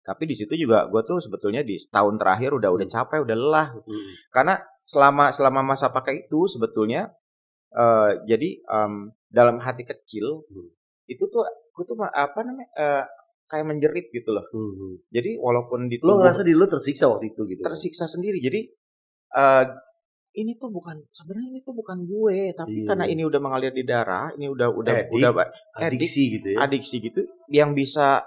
[0.03, 3.69] Tapi di situ juga gue tuh sebetulnya di setahun terakhir udah udah capek udah lelah
[3.73, 4.13] Hmm.
[4.29, 4.55] karena
[4.85, 7.09] selama selama masa pakai itu sebetulnya
[7.73, 8.93] eh jadi em,
[9.29, 10.69] dalam hati kecil Hmm.
[11.07, 13.05] itu tuh gue tuh apa namanya eh,
[13.47, 14.99] kayak menjerit gitu loh Hmm.
[15.09, 17.61] jadi walaupun di Lo ngerasa diri lo tersiksa waktu itu gitu.
[17.61, 18.61] tersiksa sendiri jadi
[19.33, 19.65] eh
[20.35, 22.89] ini tuh bukan sebenarnya ini tuh bukan gue tapi Iya.
[22.91, 25.15] karena ini udah mengalir di darah ini udah udah Edik.
[25.15, 25.31] udah
[25.79, 26.59] adiksi gitu ya.
[26.61, 28.27] adiksi gitu yang bisa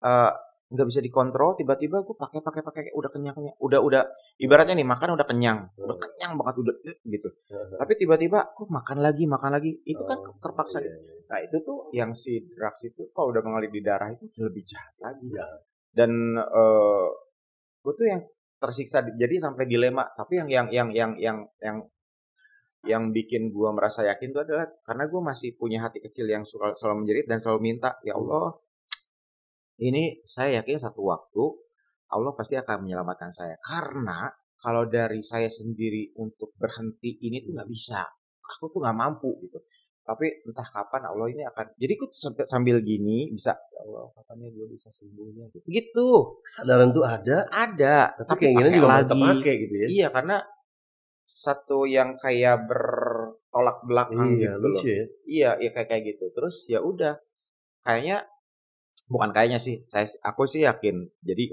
[0.00, 0.32] eh,
[0.70, 4.02] nggak bisa dikontrol tiba-tiba gue pakai pakai pakai udah kenyang kenyang udah udah
[4.38, 6.04] ibaratnya nih makan udah kenyang udah Hmm.
[6.06, 7.74] kenyang banget udah eh, gitu Heeh.
[7.74, 11.12] tapi tiba-tiba kok makan lagi makan lagi itu kan Oh, terpaksa iya, iya.
[11.26, 14.94] nah itu tuh yang si drugs itu kalau udah mengalir di darah itu lebih jahat
[15.02, 15.42] lagi Ya.
[15.90, 17.06] dan eh
[17.82, 18.22] gue tuh yang
[18.62, 21.76] tersiksa jadi sampai dilema tapi yang yang yang yang yang yang
[22.80, 26.78] yang bikin gua merasa yakin itu adalah karena gue masih punya hati kecil yang selalu
[26.96, 28.56] menjerit dan selalu minta ya Allah
[29.80, 31.44] ini saya yakin satu waktu
[32.10, 34.28] Allah pasti akan menyelamatkan saya karena
[34.60, 38.04] kalau dari saya sendiri untuk berhenti ini tuh nggak bisa
[38.44, 39.56] aku tuh nggak mampu gitu
[40.00, 44.50] tapi entah kapan Allah ini akan jadi aku sambil, sambil gini bisa ya Allah kapannya
[44.50, 46.08] gue bisa sembuhnya gitu, gitu.
[46.42, 49.22] Kesadaran tuh ada, ada tapi keinginan pakai juga lagi.
[49.38, 49.86] pakai gitu ya.
[49.86, 50.36] iya karena
[51.22, 55.04] satu yang kayak bertolak belakang Iya, gitu loh ya.
[55.30, 57.14] iya iya kayak kayak gitu terus ya udah
[57.86, 58.26] kayaknya
[59.10, 59.82] bukan kayaknya sih.
[59.90, 61.10] Saya aku sih yakin.
[61.26, 61.50] Jadi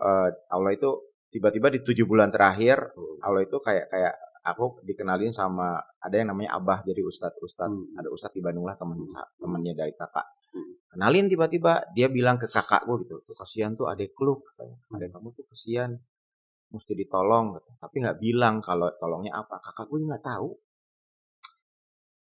[0.00, 0.90] eh, Allah itu
[1.34, 6.56] tiba-tiba di tujuh bulan terakhir Allah itu kayak kayak aku dikenalin sama ada yang namanya
[6.56, 7.38] Abah jadi Ustadz.
[7.42, 7.98] Ustadz Hmm.
[7.98, 8.98] ada Ustadz di Bandung lah temen
[9.38, 10.26] temennya dari kakak.
[10.50, 10.74] Hmm.
[10.90, 14.76] kenalin tiba-tiba dia bilang ke kakakku gitu tuh kasihan tuh adek lu katanya.
[14.98, 15.90] Adek kamu tuh kasihan
[16.70, 17.70] mesti ditolong gitu.
[17.82, 19.62] tapi nggak bilang kalau tolongnya apa.
[19.62, 20.50] Kakakku nggak tahu.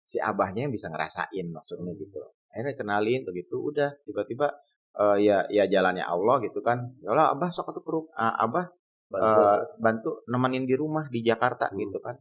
[0.09, 2.21] Si abahnya yang bisa ngerasain maksudnya gitu.
[2.53, 4.53] Akhirnya kenalin begitu udah tiba-tiba
[4.95, 8.35] eh, ya ya jalannya Allah gitu kan ya Allah abah sok atuh ke ru- ah,
[8.39, 8.67] abah
[9.09, 9.41] Bantu.
[9.41, 11.79] eh, bantu nemenin di rumah di Jakarta Hmm.
[11.79, 12.17] gitu kan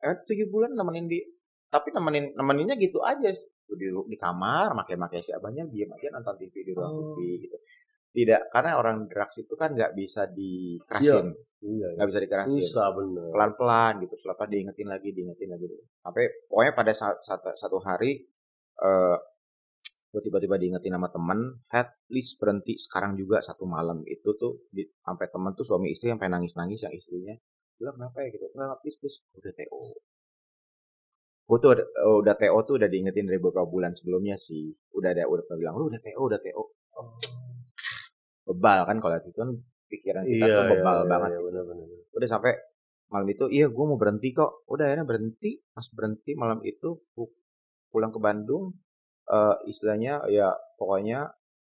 [0.00, 1.18] eh tujuh bulan nemenin di
[1.66, 3.30] tapi nemenin nemeninnya gitu aja
[3.70, 7.14] di, di kamar makai-makai si abahnya diam aja nonton TV di ruang Oh.
[7.14, 7.56] TV gitu
[8.12, 13.26] tidak karena orang drugs itu kan nggak bisa dikerasin Iya, nggak bisa dikerasin susah bener.
[13.30, 16.92] pelan-pelan gitu pelan-pelan diingetin lagi diingetin lagi sampai pokoknya pada
[17.54, 18.22] satu hari
[18.76, 19.16] eh
[20.14, 24.06] gue tiba-tiba diingetin sama temen head please berhenti sekarang juga satu malam.
[24.06, 27.34] Itu tuh di, sampai temen tuh suami istri sampai nangis-nangis yang istrinya.
[27.74, 28.30] Bilang kenapa ya?
[28.30, 28.46] Gitu.
[28.54, 29.18] Enggak please please.
[29.34, 29.80] Udah TO
[31.44, 31.86] gue tuh udah,
[32.24, 34.70] udah TO tuh udah diingetin dari beberapa bulan sebelumnya sih.
[34.94, 36.62] Udah ada udah pernah bilang lu udah TO udah TO
[38.44, 39.50] bebal kan kalau itu kan
[39.88, 41.28] pikiran kita Iya, tuh bebal iya, banget.
[41.32, 41.46] iya, gitu.
[41.48, 41.86] bener-bener.
[42.14, 42.52] udah sampai
[43.08, 44.62] malam itu iya gue mau berhenti kok.
[44.70, 47.34] Udah akhirnya berhenti pas berhenti malam itu pu-
[47.92, 48.72] pulang ke Bandung
[49.24, 51.20] eh istilahnya ya pokoknya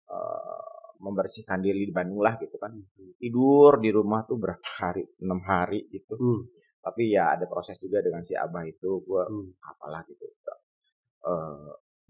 [0.09, 0.65] eh,
[1.01, 2.73] membersihkan diri di Bandung lah gitu kan
[3.17, 6.45] tidur di rumah tuh berapa hari enam hari gitu Hmm.
[6.81, 9.53] tapi ya ada proses juga dengan si abah itu gue Hmm.
[9.65, 10.25] apalah gitu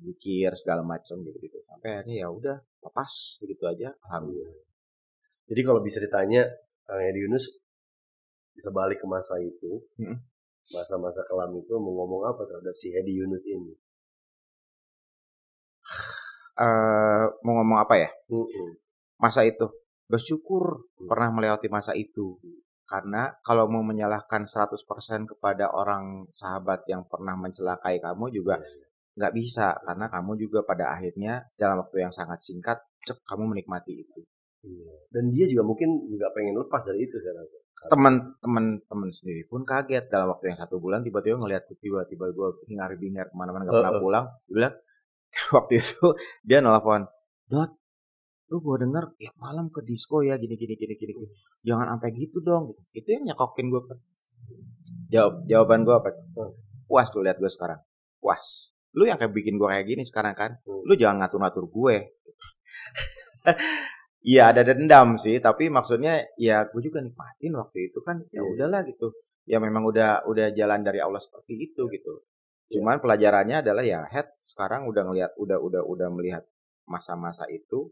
[0.00, 3.12] zikir segala macam gitu gitu sampai akhirnya ya udah lepas
[3.44, 4.64] begitu aja alhamdulillah
[5.50, 6.46] Jadi kalau bisa ditanya,
[6.86, 7.50] Kang Edi Yunus
[8.54, 10.14] bisa balik ke masa itu, Mm.
[10.70, 13.74] masa-masa kelam itu mau ngomong apa terhadap si Edi Yunus ini?
[16.60, 18.10] Eh mau ngomong apa ya
[19.16, 19.64] masa itu
[20.06, 21.08] bersyukur Hmm.
[21.08, 22.36] pernah melewati masa itu
[22.84, 24.76] karena kalau mau menyalahkan 100%
[25.24, 28.60] kepada orang sahabat yang pernah mencelakai kamu juga
[29.16, 33.94] nggak bisa karena kamu juga pada akhirnya dalam waktu yang sangat singkat cek kamu menikmati
[33.98, 34.20] itu
[34.60, 34.92] Iya.
[35.08, 37.56] Dan dia juga mungkin nggak pengen lepas dari itu saya rasa.
[37.88, 42.92] teman-teman teman sendiri pun kaget dalam waktu yang satu bulan tiba-tiba ngelihat tiba-tiba gue hingar
[43.00, 44.04] bingar ke mana-mana nggak pernah Heeh.
[44.04, 44.74] pulang dia bilang
[45.56, 47.06] waktu itu dia nelfon
[47.46, 47.70] dot
[48.50, 51.12] lu gue denger tiap malam ke disco ya gini gini gini gini
[51.62, 52.72] jangan sampai gitu dong.
[52.90, 53.80] Itu yang nyekokin gue
[55.12, 56.10] jawab jawaban gue apa?
[56.88, 57.78] Puas tuh lihat gue sekarang.
[58.18, 58.74] Puas.
[58.96, 60.58] Lu yang kayak bikin gue kayak gini sekarang kan?
[60.66, 60.82] Hmm.
[60.82, 61.96] lu jangan ngatur-ngatur gue
[64.20, 68.20] Iya ada dendam sih, tapi maksudnya ya gue juga nikmatin waktu itu kan.
[68.36, 68.50] Ya Iya.
[68.52, 69.16] udahlah gitu.
[69.48, 71.92] Ya memang udah udah jalan dari Allah seperti itu Iya.
[71.96, 72.12] gitu.
[72.70, 76.46] Cuman pelajarannya adalah ya head sekarang udah ngelihat udah udah udah melihat
[76.86, 77.90] masa-masa itu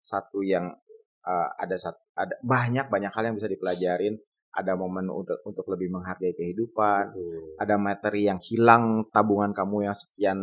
[0.00, 0.76] satu yang
[1.24, 4.20] uh, ada sat- ada banyak banyak hal yang bisa dipelajarin.
[4.50, 7.14] Ada momen untuk untuk lebih menghargai kehidupan.
[7.14, 7.54] Betul.
[7.54, 10.42] Ada materi yang hilang tabungan kamu yang sekian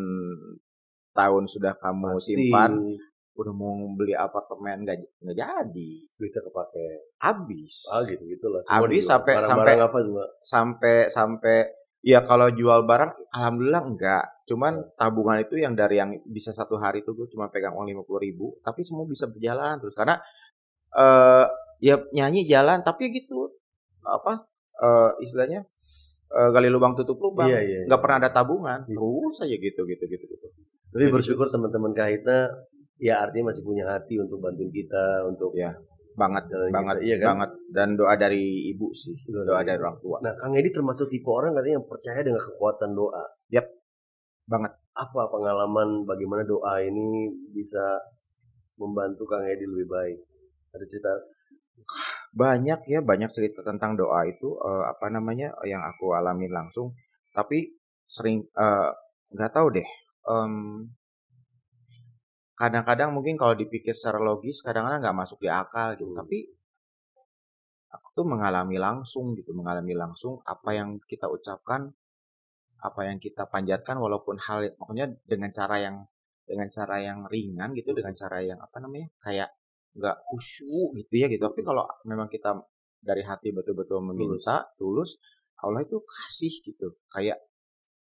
[1.11, 2.71] tahun sudah kamu Pasti simpan.
[3.37, 5.91] Udah mau beli apartemen nggak nggak jadi.
[6.15, 6.89] duitnya kepake.
[7.19, 7.75] Habis.
[7.91, 8.63] Ah gitu gitulah.
[8.65, 10.25] Habis sampai- barang-barang apa semua.
[10.41, 11.57] sampai sampai
[12.01, 17.03] ya kalau jual barang alhamdulillah enggak cuman tabungan itu yang dari yang bisa satu hari
[17.03, 20.21] itu gue cuma pegang uang lima puluh ribu tapi semua bisa berjalan terus karena
[20.95, 21.45] eh
[21.83, 23.51] ya nyanyi jalan tapi gitu
[24.07, 25.67] apa eh istilahnya
[26.31, 27.79] eh, gali lubang tutup lubang Iya, iya.
[27.89, 28.95] nggak pernah ada tabungan Iya.
[28.95, 30.47] terus aja gitu gitu gitu gitu
[30.87, 32.47] Tapi Jadi bersyukur teman-teman Kahitna
[32.97, 35.75] ya artinya masih punya hati untuk bantuin kita untuk Ya.
[36.17, 37.27] Banget Jalan banget iya kan?
[37.37, 41.13] banget dan doa dari ibu sih Doa doa dari orang tua Nah, Kang Edi termasuk
[41.13, 43.23] tipe orang katanya yang percaya dengan kekuatan doa.
[43.53, 43.69] Yap,
[44.49, 44.73] banget.
[44.97, 48.01] Apa pengalaman bagaimana doa ini bisa
[48.81, 50.17] membantu Kang Edi lebih baik?
[50.73, 51.11] Ada cerita?
[52.33, 56.93] banyak ya banyak cerita tentang doa itu eh, apa namanya yang aku alami langsung
[57.33, 57.69] tapi
[58.09, 58.89] sering eh,
[59.33, 59.87] nggak tahu deh
[60.27, 60.85] em,
[62.57, 66.09] kadang-kadang mungkin kalau dipikir secara logis kadang-kadang nggak masuk di akal gitu.
[66.09, 66.25] Hmm.
[66.25, 66.49] tapi
[67.93, 71.93] aku tuh mengalami langsung gitu mengalami langsung apa yang kita ucapkan
[72.81, 75.95] apa yang kita panjatkan walaupun hal makanya dengan cara yang
[76.45, 79.49] dengan cara yang ringan gitu dengan cara yang apa namanya kayak
[79.97, 81.41] nggak khusyuk gitu ya gitu.
[81.41, 82.53] Tapi kalau memang kita
[83.01, 85.17] dari hati betul-betul meminta tulus
[85.57, 87.01] Allah itu kasih gitu.
[87.09, 87.41] Kayak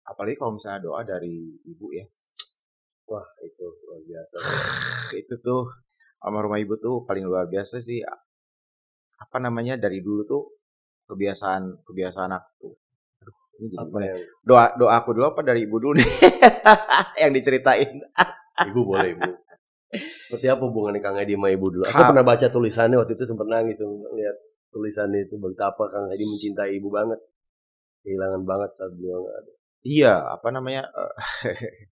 [0.03, 2.03] apalagi kalau misalnya doa dari ibu ya
[3.05, 4.35] Wah, itu luar biasa.
[5.21, 5.67] itu tuh
[6.19, 7.99] almarhumah ibu tuh paling luar biasa sih
[9.13, 10.43] apa namanya dari dulu tuh
[11.05, 12.73] kebiasaan kebiasaan aku tuh
[13.19, 14.15] aduh ini jadi Apa gimana ya?
[14.41, 16.09] doa doa aku dulu apa dari ibu dulu nih
[17.21, 17.99] yang diceritain
[18.53, 19.31] Ibu boleh, Ibu.
[20.29, 21.83] Seperti apa hubungannya Kang Edi sama Ibu dulu?
[21.83, 24.37] Aku pernah baca tulisannya waktu itu sempat nangis tuh lihat
[24.69, 27.17] tulisannya itu betapa Kang Edi mencintai Ibu banget.
[28.05, 29.51] Kehilangan banget saat beliau nggak ada.
[29.81, 31.13] iya apa namanya eh,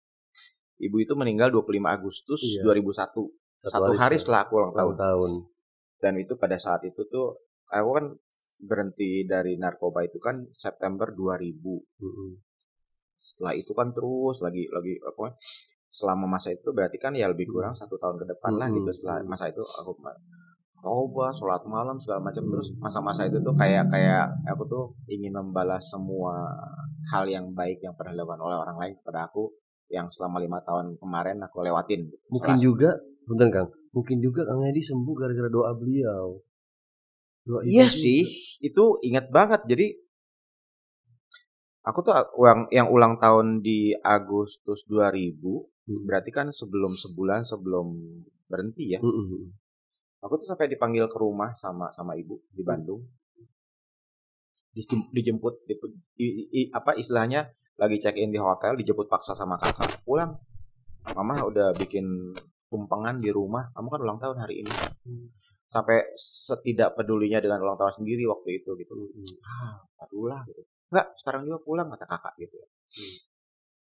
[0.78, 2.62] ibu itu meninggal 25 Agustus Iya.
[2.64, 4.94] 2001 satu, hari setelah aku ulang tahun.
[4.96, 5.30] tahun.
[5.96, 8.06] Dan itu pada saat itu tuh aku kan
[8.56, 11.56] berhenti dari narkoba itu kan September 2000
[13.16, 15.34] setelah itu kan terus lagi lagi apa
[15.90, 18.76] selama masa itu berarti kan ya lebih kurang satu tahun ke depan lah Hmm.
[18.78, 19.96] gitu setelah masa itu aku
[20.76, 22.44] toba sholat malam segala macam.
[22.46, 26.46] Terus masa-masa itu tuh kayak kayak aku tuh ingin membalas semua
[27.10, 29.50] hal yang baik yang pernah dilakukan oleh orang lain kepada aku
[29.88, 32.10] yang selama lima tahun kemarin aku lewatin.
[32.28, 32.90] Mungkin Salah- juga,
[33.24, 36.42] bentar Kang, mungkin juga Kang Edi sembuh gara-gara doa beliau.
[37.42, 38.66] Dua Iya ibu sih, juga.
[38.66, 39.62] itu ingat banget.
[39.64, 39.86] Jadi
[41.82, 46.02] aku tuh uang yang ulang tahun di Agustus 2000, Hmm.
[46.02, 47.94] berarti kan sebelum sebulan sebelum
[48.46, 48.98] berhenti ya.
[48.98, 49.54] Mm-mm.
[50.18, 53.06] Aku tuh sampai dipanggil ke rumah sama sama ibu di Bandung.
[54.74, 59.60] Dijem- Dijemput, dijemput i- i- apa istilahnya lagi check in di hotel, dijemput paksa sama
[59.60, 60.02] kakak.
[60.04, 60.32] Pulang.
[61.14, 62.34] Mama udah bikin
[62.66, 63.70] tumpengan di rumah.
[63.72, 64.72] Kamu kan ulang tahun hari ini.
[65.70, 68.92] Sampai setidak pedulinya dengan ulang tahun sendiri waktu itu gitu.
[69.44, 70.64] Ah, aduh lah gitu.
[70.90, 72.56] Enggak, sekarang juga pulang kata kakak gitu.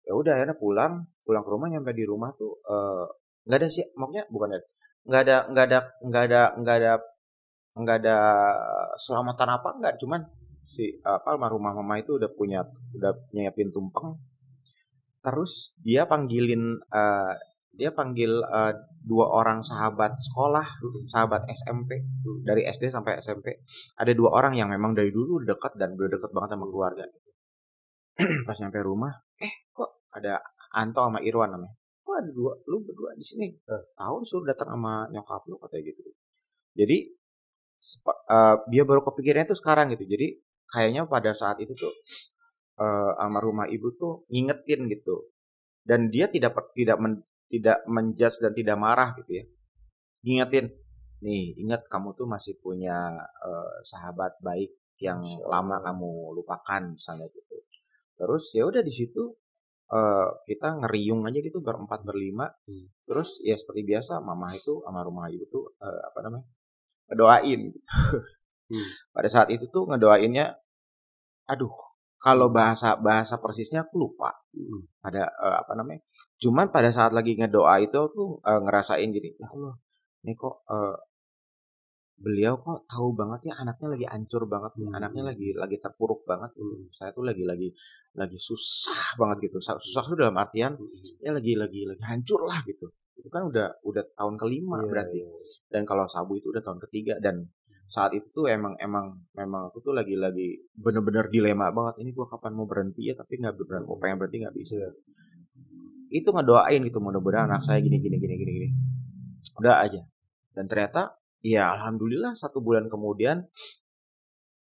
[0.03, 3.07] Ya udah akhirnya pulang, pulang ke rumah nyampe di rumah tuh eh,
[3.47, 4.67] nggak ada sih, maksudnya bukan ada
[5.03, 6.93] nggak ada nggak ada nggak ada nggak ada
[7.75, 8.17] nggak ada
[8.95, 10.21] selamatan apa enggak cuman
[10.67, 12.63] si apa almarhumah mama itu udah punya
[12.95, 14.19] udah nyiapin tumpeng.
[15.23, 17.33] Terus dia panggilin eh,
[17.73, 20.67] dia panggil eh, dua orang sahabat sekolah
[21.09, 22.05] sahabat SMP
[22.45, 23.65] dari SD sampai SMP
[23.97, 27.05] ada dua orang yang memang dari dulu dekat dan udah dekat banget sama keluarga.
[28.47, 30.37] Pas nyampe rumah eh kok ada
[30.73, 31.73] Anto sama Irwan namanya?
[32.03, 33.47] Kok ada dua lu berdua di sini?
[33.69, 36.01] Tahu suruh datang sama nyokap lu katanya gitu.
[36.77, 36.97] Jadi
[38.09, 40.05] eh, dia baru kepikirannya tuh sekarang gitu.
[40.05, 41.93] Jadi kayaknya pada saat itu tuh
[42.81, 45.29] eh, almarhumah ibu tuh ngingetin gitu
[45.85, 47.21] dan dia tidak tidak men,
[47.53, 49.45] tidak menjudge dan tidak marah gitu ya
[50.25, 50.73] ngingetin
[51.21, 57.29] nih ingat kamu tuh masih punya eh, sahabat baik yang Masya lama kamu lupakan misalnya
[57.29, 57.55] gitu
[58.17, 59.35] terus ya udah di situ
[59.93, 62.87] eh, kita ngeriung aja gitu berempat berlima Hmm.
[63.03, 66.47] terus ya seperti biasa mama itu sama rumah ibu tuh eh, apa namanya
[67.11, 67.79] ngedoain gitu.
[68.71, 68.87] Hmm.
[69.11, 70.62] pada saat itu tuh ngedoainnya
[71.49, 71.73] aduh
[72.23, 74.85] kalau bahasa bahasa persisnya aku lupa Mm.
[75.01, 76.01] ada eh, apa namanya
[76.37, 79.75] cuman pada saat lagi ngedoa itu aku eh, ngerasain gini ya Allah
[80.23, 80.95] ini kok eh,
[82.13, 84.97] beliau kok tahu banget ya anaknya lagi hancur banget nih Hmm.
[85.01, 86.85] anaknya lagi lagi terpuruk banget Hmm.
[86.93, 87.73] saya tuh lagi lagi
[88.13, 90.77] lagi susah banget gitu Sa- susah tuh dalam artian
[91.19, 95.19] ya lagi lagi lagi hancur lah gitu itu kan udah udah tahun kelima Iya, berarti
[95.19, 95.29] iya.
[95.73, 97.49] dan kalau sabu itu udah tahun ketiga dan
[97.87, 102.25] saat itu tuh emang emang memang aku tuh lagi lagi bener-bener dilema banget ini gua
[102.31, 103.13] kapan mau berhenti ya?
[103.13, 104.75] Tapi nggak beneran mau pengen berhenti nggak bisa.
[104.77, 104.91] Iya.
[106.13, 108.67] itu ngedoain gitu mudah-mudahan anak saya gini gini gini gini gini.
[109.57, 110.05] Udah aja.
[110.53, 113.49] Dan ternyata ya alhamdulillah satu bulan kemudian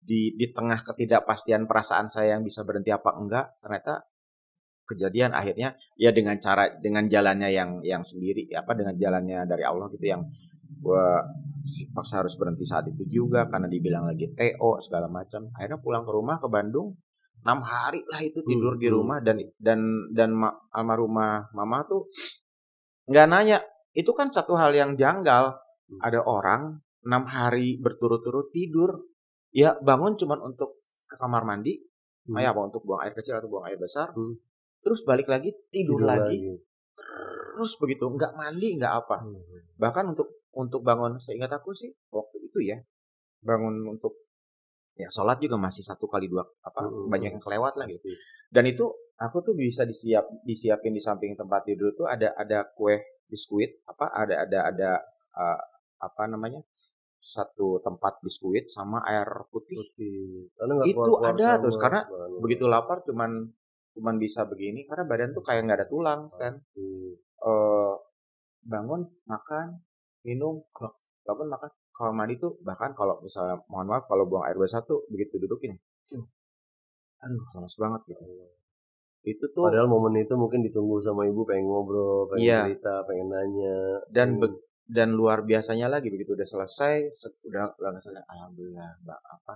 [0.05, 4.05] di di tengah ketidakpastian perasaan saya yang bisa berhenti apa enggak ternyata
[4.85, 9.89] kejadian akhirnya ya dengan cara dengan jalannya yang yang sendiri apa dengan jalannya dari Allah
[9.89, 10.29] gitu yang
[10.81, 11.23] gua
[11.97, 16.13] paksa harus berhenti saat itu juga karena dibilang lagi TO segala macam akhirnya pulang ke
[16.13, 16.93] rumah ke Bandung
[17.45, 18.97] enam hari lah itu tidur Hmm, di hmm.
[18.97, 19.81] rumah dan dan
[20.13, 22.09] dan ma- almarhumah mama tuh
[23.05, 23.59] nggak nanya
[23.93, 26.01] itu kan satu hal yang janggal Hmm.
[26.01, 29.05] ada orang enam hari berturut-turut tidur
[29.53, 31.77] ya bangun cuman untuk ke kamar mandi
[32.25, 32.41] Hmm.
[32.41, 34.41] kayak apa untuk buang air kecil atau buang air besar Hmm.
[34.81, 36.41] terus balik lagi tidur, Tidur lagi,
[36.97, 39.37] terus begitu nggak mandi nggak apa Hmm.
[39.77, 42.79] bahkan untuk untuk bangun seingat aku sih waktu itu ya
[43.43, 44.15] bangun untuk
[44.95, 47.11] ya sholat juga masih satu kali dua apa Hmm.
[47.11, 48.09] banyak yang kelewat lah gitu
[48.55, 48.87] dan itu
[49.19, 52.95] aku tuh bisa disiap disiapin di samping tempat tidur tuh ada ada kue
[53.27, 54.91] biskuit apa ada ada ada
[55.35, 55.61] uh,
[55.99, 56.63] apa namanya
[57.19, 60.53] satu tempat biskuit sama air putih Putih.
[60.85, 62.41] Itu keluar-keluar ada terus, sama, karena subhanallah.
[62.45, 63.31] begitu lapar cuman
[63.95, 66.55] cuman bisa begini karena badan tuh kayak nggak ada tulang kan
[67.45, 67.93] eh
[68.65, 69.81] bangun makan
[70.27, 70.65] minum
[71.25, 75.05] bangun makan kalau mandi tuh bahkan kalau misalnya mohon maaf kalau buang air besar tuh
[75.13, 75.77] begitu dudukin
[77.25, 78.25] aduh lemas banget gitu
[79.25, 82.61] itu tuh Padahal momen itu mungkin ditunggu sama ibu pengen ngobrol, pengen Iya.
[82.69, 83.77] cerita, pengen nanya.
[84.13, 84.41] dan Hmm.
[84.45, 89.55] be- dan luar biasanya lagi begitu udah selesai se- udah selesai alhamdulillah mbak apa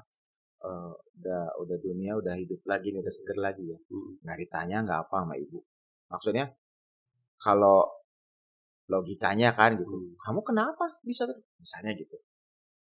[0.65, 4.17] eh, udah udah dunia udah hidup lagi nih udah seger lagi ya Hmm.
[4.25, 5.61] nggak ditanya nggak apa sama ibu
[6.09, 6.45] maksudnya
[7.37, 7.85] kalau
[8.89, 10.17] logikanya kan gitu Hmm.
[10.25, 12.17] kamu kenapa bisa tuh misalnya gitu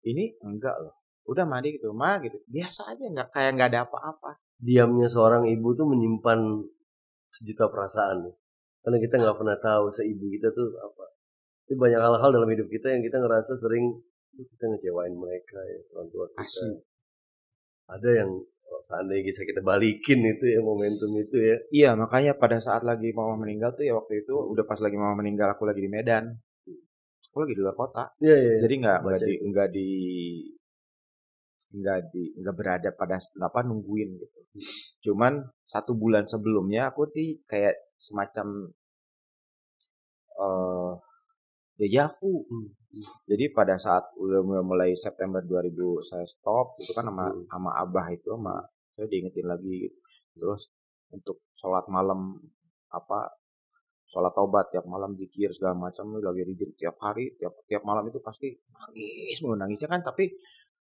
[0.07, 0.95] ini enggak loh
[1.27, 5.69] udah mandi gitu mah gitu biasa aja nggak kayak nggak ada apa-apa Diamnya seorang ibu
[5.77, 6.65] tuh menyimpan
[7.29, 8.25] sejuta perasaan.
[8.81, 11.13] Karena kita nggak pernah tahu seibu kita tuh apa.
[11.69, 14.01] Itu banyak hal-hal dalam hidup kita yang kita ngerasa sering
[14.33, 16.41] "Duh, kita ngecewain mereka ya orang tua kita.
[16.41, 16.73] Asli.
[17.85, 18.29] Ada yang
[18.71, 21.57] oh, seandainya bisa kita balikin itu ya momentum itu ya.
[21.71, 25.19] iya makanya pada saat lagi mama meninggal tuh ya waktu itu udah pas lagi mama
[25.23, 26.35] meninggal aku lagi di Medan
[27.31, 28.55] aku lagi di luar kota Iya iya.
[28.65, 29.87] jadi nggak nggak di nggak di
[31.67, 34.39] nggak di nggak berada pada apa nungguin gitu
[35.11, 38.71] cuman satu bulan sebelumnya aku tuh kayak semacam
[40.37, 40.91] eh
[41.77, 42.43] dejavu.
[42.49, 42.69] Hmm.
[43.29, 47.45] Jadi pada saat udah mulai, mulai September 2000 saya stop itu kan sama Hmm.
[47.47, 48.55] sama abah itu sama
[48.97, 49.97] saya diingetin lagi gitu.
[50.37, 50.61] Terus
[51.13, 52.35] untuk sholat malam
[52.89, 53.29] apa
[54.07, 58.23] sholat taubat tiap malam zikir segala macam lagi rizki tiap hari tiap tiap malam itu
[58.23, 60.31] pasti nangis mulu nangisnya kan tapi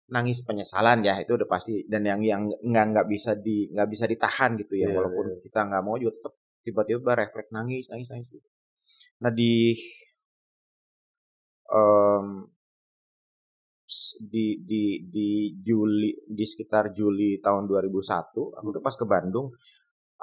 [0.10, 4.06] nangis penyesalan ya itu udah pasti dan yang yang nggak nggak bisa di nggak bisa
[4.10, 6.34] ditahan gitu ya Iya, walaupun kita nggak mau juga tetap
[6.66, 8.48] tiba-tiba refleks nangis nangis nangis gitu.
[9.22, 9.78] nah di
[13.88, 14.84] s- di di
[15.14, 15.28] di
[15.68, 19.47] Juli di sekitar Juli tahun 2001 aku tuh pas ke Bandung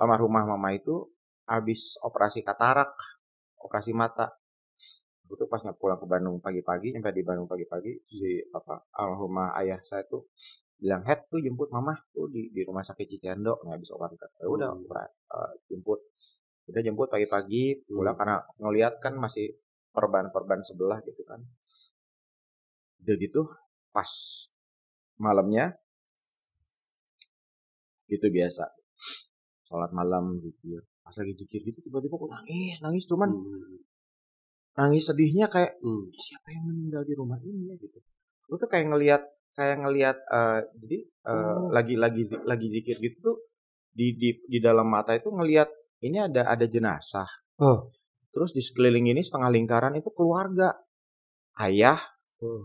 [0.01, 0.97] almarhumah mama itu
[1.53, 2.93] habis operasi katarak
[3.61, 4.26] operasi mata
[5.24, 9.80] aku tuh pas pulang ke Bandung pagi-pagi sampai di Bandung pagi-pagi si apa almarhumah ayah
[9.86, 10.22] saya tuh
[10.80, 14.43] bilang head tuh jemput mama tuh di di rumah sakit Cicendo nggak habis operasi katarak.
[14.45, 14.88] Ya udah Hmm.
[15.36, 16.01] eh, jemput
[16.70, 18.20] udah jemput pagi-pagi pulang Hmm.
[18.20, 19.47] karena ngelihat kan masih
[19.91, 21.41] perban-perban sebelah gitu kan
[23.01, 23.43] udah gitu
[23.91, 24.11] pas
[25.16, 25.74] malamnya
[28.07, 28.66] gitu biasa
[29.66, 33.78] sholat malam gitu pas lagi zikir gitu tiba-tiba kok nangis nangis cuman Hmm.
[34.78, 36.11] nangis sedihnya kayak Hmm.
[36.14, 37.99] siapa yang meninggal di rumah ini ya gitu
[38.51, 39.22] gue tuh kayak ngelihat
[39.55, 40.99] kayak ngelihat eh, jadi
[41.30, 41.70] eh, Oh.
[41.70, 43.36] lagi lagi lagi zikir gitu tuh
[43.91, 45.70] di di di dalam mata itu ngelihat
[46.03, 47.26] ini ada ada jenazah
[47.61, 47.91] Oh.
[48.31, 50.74] Terus di sekeliling ini setengah lingkaran itu keluarga.
[51.59, 52.01] Ayah
[52.41, 52.64] Oh.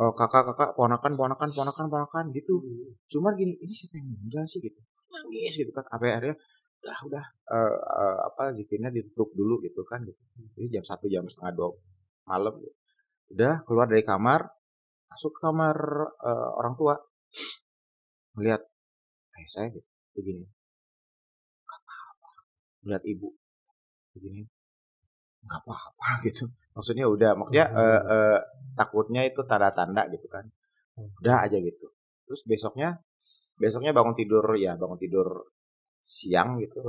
[0.00, 2.56] eh, kakak-kakak ponakan ponakan ponakan ponakan gitu.
[2.64, 2.96] Hmm.
[3.12, 4.60] cuman gini ini siapa yang meninggal sih?
[4.64, 4.80] Gitu.
[5.12, 5.84] Nangis gitu kan.
[5.92, 6.36] Apa akhirnya
[6.82, 10.00] udah udah eh, eh, apa zikirnya ditutup dulu gitu kan.
[10.08, 10.20] Gitu.
[10.56, 11.68] Jadi jam satu jam setengah dua
[12.24, 12.72] malam gitu.
[13.32, 14.40] udah keluar dari kamar
[15.12, 15.76] masuk ke kamar
[16.24, 16.94] eh, orang tua.
[18.40, 18.64] Melihat
[19.36, 19.88] kayak saya gitu.
[20.16, 20.44] Begini
[21.68, 22.30] nggak apa-apa.
[22.88, 23.28] Melihat ibu.
[24.16, 24.48] Begini
[25.42, 28.38] nggak apa-apa gitu maksudnya udah maksudnya eh, eh,
[28.72, 30.46] takutnya itu tanda-tanda gitu kan
[31.20, 31.86] udah aja gitu
[32.24, 33.02] terus besoknya
[33.56, 35.50] besoknya bangun tidur ya bangun tidur
[36.02, 36.80] siang gitu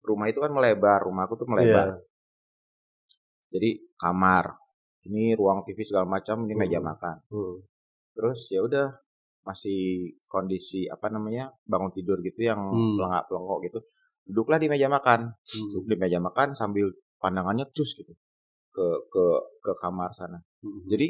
[0.00, 1.96] rumah itu kan melebar rumahku tuh melebar Iya.
[3.50, 4.56] jadi kamar
[5.04, 6.88] ini ruang TV segala macam ini meja Hmm.
[6.88, 7.56] makan Hmm.
[8.14, 8.88] terus ya udah
[9.44, 12.96] masih kondisi apa namanya bangun tidur gitu yang Hmm.
[12.96, 13.78] pelengak pelengok gitu
[14.24, 15.68] duduklah di meja makan Hmm.
[15.70, 16.88] duduk di meja makan sambil
[17.24, 18.12] pandangannya cus gitu
[18.74, 19.24] ke ke
[19.64, 20.84] ke kamar sana Hmm.
[20.84, 21.08] jadi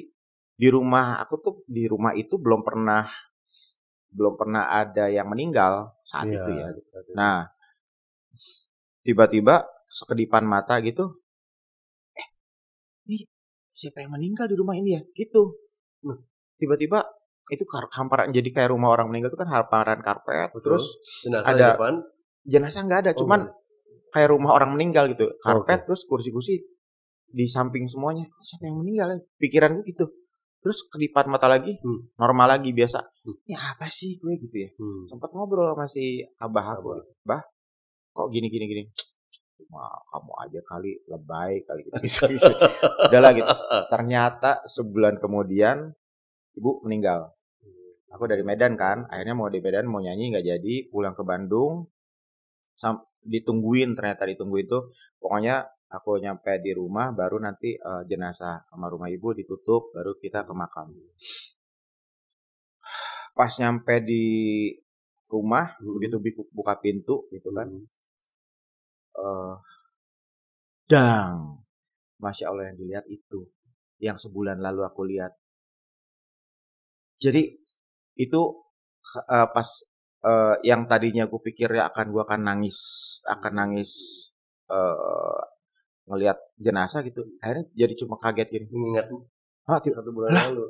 [0.54, 3.10] di rumah aku tuh di rumah itu belum pernah
[4.14, 7.14] belum pernah ada yang meninggal saat Iya, itu ya saat itu.
[7.18, 7.38] Nah,
[9.02, 11.18] tiba-tiba sekedipan mata gitu,
[12.14, 12.28] eh,
[13.06, 13.26] ini
[13.70, 15.02] siapa yang meninggal di rumah ini ya?
[15.12, 15.42] Gitu.
[16.54, 17.02] Tiba-tiba
[17.50, 20.78] itu kar- hamparan jadi kayak rumah orang meninggal itu kan hamparan karpet, Betul.
[20.78, 20.84] terus
[21.20, 21.94] jenazah ada- depan.
[22.44, 23.40] jenazah nggak ada, Oh, cuman
[24.14, 25.86] kayak rumah orang meninggal gitu, karpet Oke.
[25.90, 26.62] terus kursi-kursi
[27.26, 28.30] di samping semuanya.
[28.38, 29.18] Siapa yang meninggal ya?
[29.36, 30.06] Pikiranku gitu.
[30.62, 32.08] Terus kedipan mata lagi, Hmm.
[32.14, 33.02] normal lagi biasa.
[33.02, 33.36] Hmm.
[33.44, 34.70] Ya apa sih gue gitu ya?
[34.78, 35.10] Hmm.
[35.10, 37.04] sempat ngobrol sama si abah aku Abah.
[37.26, 37.42] bah
[38.14, 38.82] kok gini gini gini
[39.54, 42.52] cuma kamu aja kali lebay kali gitu, gitu.
[43.10, 43.50] udahlah gitu
[43.88, 45.90] ternyata sebulan kemudian
[46.54, 47.34] ibu meninggal
[48.08, 51.90] aku dari Medan kan akhirnya mau di Medan mau nyanyi nggak jadi pulang ke Bandung
[52.74, 53.02] sam
[53.32, 55.64] ditungguin ternyata ditungguin tuh pokoknya
[55.96, 60.52] aku nyampe di rumah baru nanti eh, jenazah sama rumah ibu ditutup baru kita ke
[60.52, 60.88] makam
[63.34, 64.24] pas nyampe di
[65.32, 65.98] rumah Hmm.
[65.98, 66.16] begitu
[66.54, 67.86] buka pintu gitu kan Hmm.
[69.24, 69.54] eh
[70.90, 71.64] dang
[72.22, 73.40] masya Allah yang dilihat itu
[73.98, 75.32] yang sebulan lalu aku lihat
[77.18, 77.42] jadi
[78.14, 78.40] itu
[79.34, 79.68] eh, pas
[80.24, 82.78] eh, yang tadinya aku pikir ya akan gua akan nangis
[83.28, 83.92] akan nangis
[86.04, 89.08] ngelihat jenazah gitu akhirnya jadi cuma kaget gini Mengingat
[89.64, 90.44] ah satu bulan Lah.
[90.52, 90.66] lalu.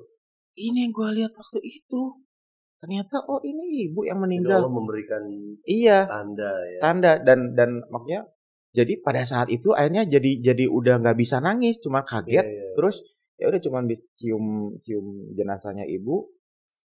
[0.54, 2.22] ini yang gua lihat waktu itu
[2.78, 5.22] ternyata oh ini ibu yang Jadi meninggal Allah memberikan
[5.64, 6.78] iya tanda ya.
[6.78, 8.28] tanda dan dan maksudnya
[8.74, 12.70] jadi pada saat itu akhirnya jadi jadi udah nggak bisa nangis cuma kaget Iya, iya.
[12.78, 13.02] terus
[13.34, 13.78] ya udah cuma
[14.14, 14.44] cium
[14.86, 16.30] cium jenazahnya ibu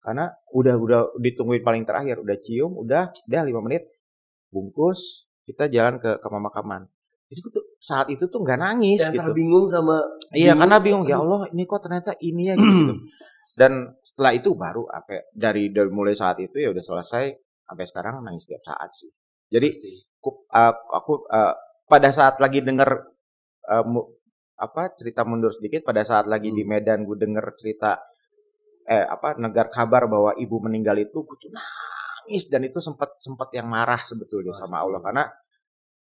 [0.05, 3.89] karena udah udah ditungguin paling terakhir udah cium udah udah lima menit
[4.53, 6.87] bungkus kita jalan ke ke pemakaman
[7.33, 9.99] jadi tuh saat itu tuh nggak nangis Ya, gitu bingung sama
[10.31, 10.61] iya bingung.
[10.61, 12.93] karena bingung ya Allah ini kok ternyata ini ya gitu, gitu.
[13.61, 13.73] dan
[14.05, 17.25] setelah itu baru apa dari dari mulai saat itu ya udah selesai
[17.65, 19.09] sampai sekarang nangis tiap saat sih
[19.49, 19.91] jadi Pasti.
[20.21, 21.55] aku, uh, aku uh,
[21.89, 22.91] pada saat lagi denger
[23.73, 24.09] uh, mu-
[24.55, 26.59] apa cerita mundur sedikit pada saat lagi Hmm.
[26.59, 27.99] di Medan gue denger cerita
[28.85, 33.49] eh apa negar kabar bahwa ibu meninggal itu gue tuh nangis dan itu sempat sempat
[33.57, 34.85] yang marah sebetulnya sama Pasti.
[34.85, 35.25] Allah karena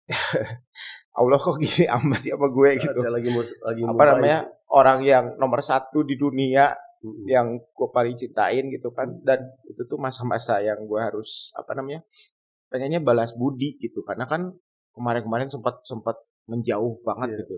[1.19, 2.99] Allah kok gini amat ya sama gue gitu.
[3.01, 4.39] Saya lagi mau lagi Apa namanya
[4.69, 7.25] orang yang nomor satu di dunia Mm-mm.
[7.29, 9.39] yang gue paling cintain gitu kan dan
[9.69, 12.01] itu tuh masa-masa yang gue harus apa namanya
[12.67, 14.51] pengennya balas budi gitu karena kan
[14.91, 16.17] kemarin-kemarin sempat sempat
[16.49, 17.37] menjauh banget Iya.
[17.45, 17.55] gitu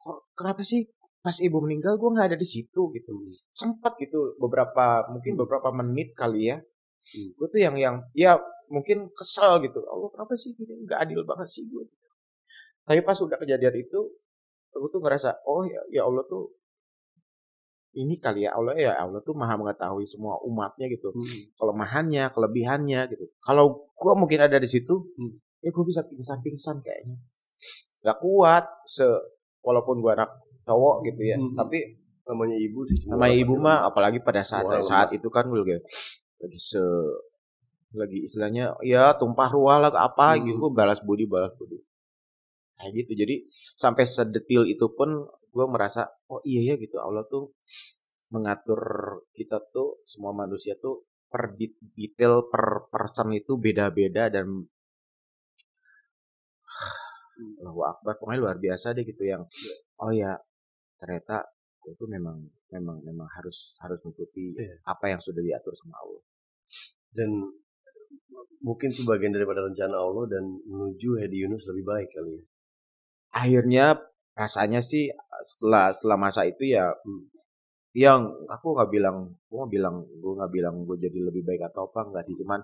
[0.00, 0.88] kok kenapa sih
[1.20, 3.12] pas ibu meninggal gue nggak ada di situ gitu.
[3.12, 3.32] Mm.
[3.52, 6.58] sempat gitu beberapa mungkin beberapa menit kali ya.
[7.00, 7.32] Hmm.
[7.32, 8.36] gue tuh yang yang ya
[8.68, 9.80] mungkin kesel gitu.
[9.88, 10.84] Allah kenapa sih gini?
[10.84, 11.84] Nggak adil banget sih gue
[12.90, 14.00] tapi pas udah kejadian itu
[14.74, 16.50] aku tuh ngerasa oh ya, ya Allah tuh
[17.94, 21.14] ini kali ya Allah ya Allah tuh maha mengetahui semua umatnya gitu.
[21.14, 21.54] Mm.
[21.54, 23.30] kelemahannya kelebihannya gitu.
[23.42, 25.38] Kalau gua mungkin ada di situ Hmm.
[25.62, 27.18] ya gua bisa pingsan-pingsan kayaknya.
[28.02, 29.06] Nggak kuat se
[29.62, 30.30] walaupun gua anak
[30.70, 31.36] cowok gitu ya.
[31.36, 31.58] Hmm.
[31.58, 31.98] tapi
[32.30, 35.82] namanya ibu sih orang ibu mah apalagi pada saat orang saat itu kan gue lagi
[36.38, 36.78] lagi se
[37.90, 40.46] lagi istilahnya ya tumpah ruah lah apa Hmm.
[40.46, 41.82] gitu balas budi balas budi.
[42.78, 43.12] Kayak gitu.
[43.26, 43.34] Jadi
[43.76, 46.96] sampai sedetil itu pun gue merasa oh iya ya gitu.
[47.02, 47.52] Allah tuh
[48.30, 48.80] mengatur
[49.34, 51.52] kita tuh semua manusia tuh per
[51.98, 54.46] detail per person itu beda-beda dan
[57.60, 58.16] Allahu Akbar.
[58.22, 59.42] Pokoknya luar biasa deh gitu yang
[60.00, 60.38] oh ya
[61.00, 61.48] ternyata
[61.80, 62.36] gue tuh memang
[62.68, 64.76] memang memang harus harus mengikuti Iya.
[64.84, 66.20] apa yang sudah diatur sama Allah
[67.10, 67.30] dan
[68.60, 72.42] mungkin itu bagian daripada rencana Allah dan menuju Hedi Yunus lebih baik kali ya.
[73.32, 73.86] akhirnya
[74.36, 75.08] rasanya sih
[75.40, 77.26] setelah setelah masa itu ya Hmm.
[77.90, 79.16] yang aku nggak bilang
[79.48, 82.60] gue nggak bilang gue nggak bilang gue jadi lebih baik atau apa enggak sih cuman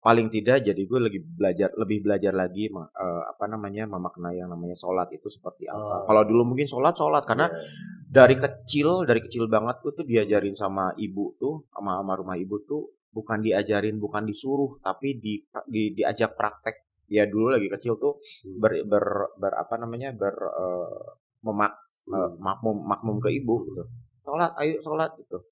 [0.00, 4.76] paling tidak jadi gue lagi belajar lebih belajar lagi eh, apa namanya memaknai yang namanya
[4.80, 5.76] sholat itu seperti Oh.
[5.76, 7.60] apa kalau dulu mungkin sholat sholat karena Iya.
[8.08, 12.56] dari kecil dari kecil banget gue tuh diajarin sama ibu tuh sama sama rumah ibu
[12.64, 18.16] tuh bukan diajarin bukan disuruh tapi di, di diajak praktek ya dulu lagi kecil tuh
[18.46, 18.56] Hmm.
[18.56, 19.04] ber, ber,
[19.36, 21.00] ber apa namanya ber eh,
[21.44, 21.72] memak
[22.08, 22.40] eh, Hmm.
[22.40, 23.84] makmum makmum ke ibu gitu
[24.24, 25.44] sholat ayo sholat gitu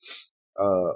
[0.58, 0.94] Eh,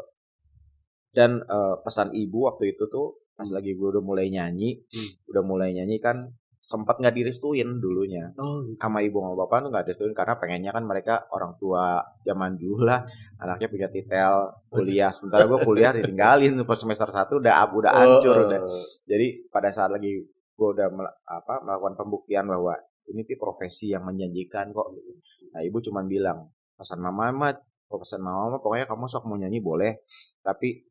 [1.13, 3.57] dan eh, pesan ibu waktu itu tuh pas Hmm.
[3.57, 5.11] lagi gue udah mulai nyanyi Hmm.
[5.29, 6.17] udah mulai nyanyi kan
[6.59, 8.79] sempat nggak direstuin dulunya Oh, gitu.
[8.79, 12.87] sama ibu sama bapak tuh nggak direstuin karena pengennya kan mereka orang tua zaman dulu
[12.87, 13.03] lah
[13.37, 14.35] anaknya punya titel
[14.69, 18.85] kuliah sementara gue kuliah ditinggalin pas semester satu udah udah hancur Oh, udah oh.
[19.05, 20.23] jadi pada saat lagi
[20.53, 25.19] gue udah mel- apa melakukan pembuktian bahwa ini tuh profesi yang menjanjikan kok gitu.
[25.51, 26.47] nah ibu cuman bilang
[26.79, 27.53] pesan mama mah
[27.91, 29.99] oh, pesan mama mah pokoknya kamu sok mau nyanyi boleh
[30.39, 30.87] tapi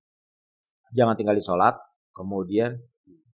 [0.91, 1.79] jangan tinggalin sholat
[2.13, 2.77] kemudian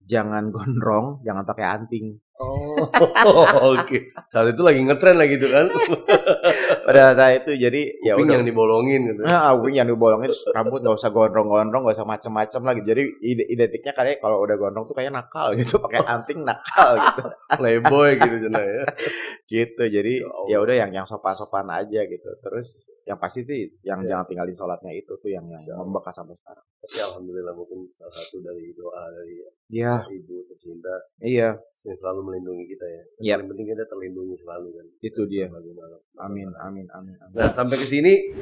[0.03, 2.89] jangan gondrong jangan pakai anting Oh,
[3.77, 3.97] oke.
[4.33, 5.69] Saat itu lagi ngetren lagi gitu kan.
[6.87, 9.21] pada saat itu jadi ya udah yang dibolongin gitu.
[9.23, 12.81] Nah, kuping yang dibolongin terus rambut nggak usah gondrong-gondrong, nggak usah macem-macem lagi.
[12.83, 17.21] Jadi ide- identiknya kayak kalau udah gondrong tuh kayak nakal gitu, pakai anting nakal gitu.
[17.59, 18.83] Playboy gitu ya.
[19.53, 19.83] gitu.
[19.85, 22.29] Jadi Ya ya udah yang yang sopan-sopan aja gitu.
[22.39, 22.67] Terus
[23.03, 24.15] yang pasti sih yang Ya.
[24.15, 26.63] jangan tinggalin sholatnya itu tuh yang yang membekas sampai sekarang.
[26.79, 29.35] Tapi alhamdulillah mungkin salah satu dari doa dari
[29.73, 32.93] Iya, ibu tercinta iya, yang selalu melindungi kita ya.
[32.93, 33.33] Yang Iya.
[33.33, 34.85] Paling penting kita terlindungi selalu kan.
[35.01, 35.45] itu dia.
[35.49, 35.95] Bagaimana?
[36.33, 37.35] Amin, amin, amin, amin.
[37.37, 38.33] Nah sampai ke sini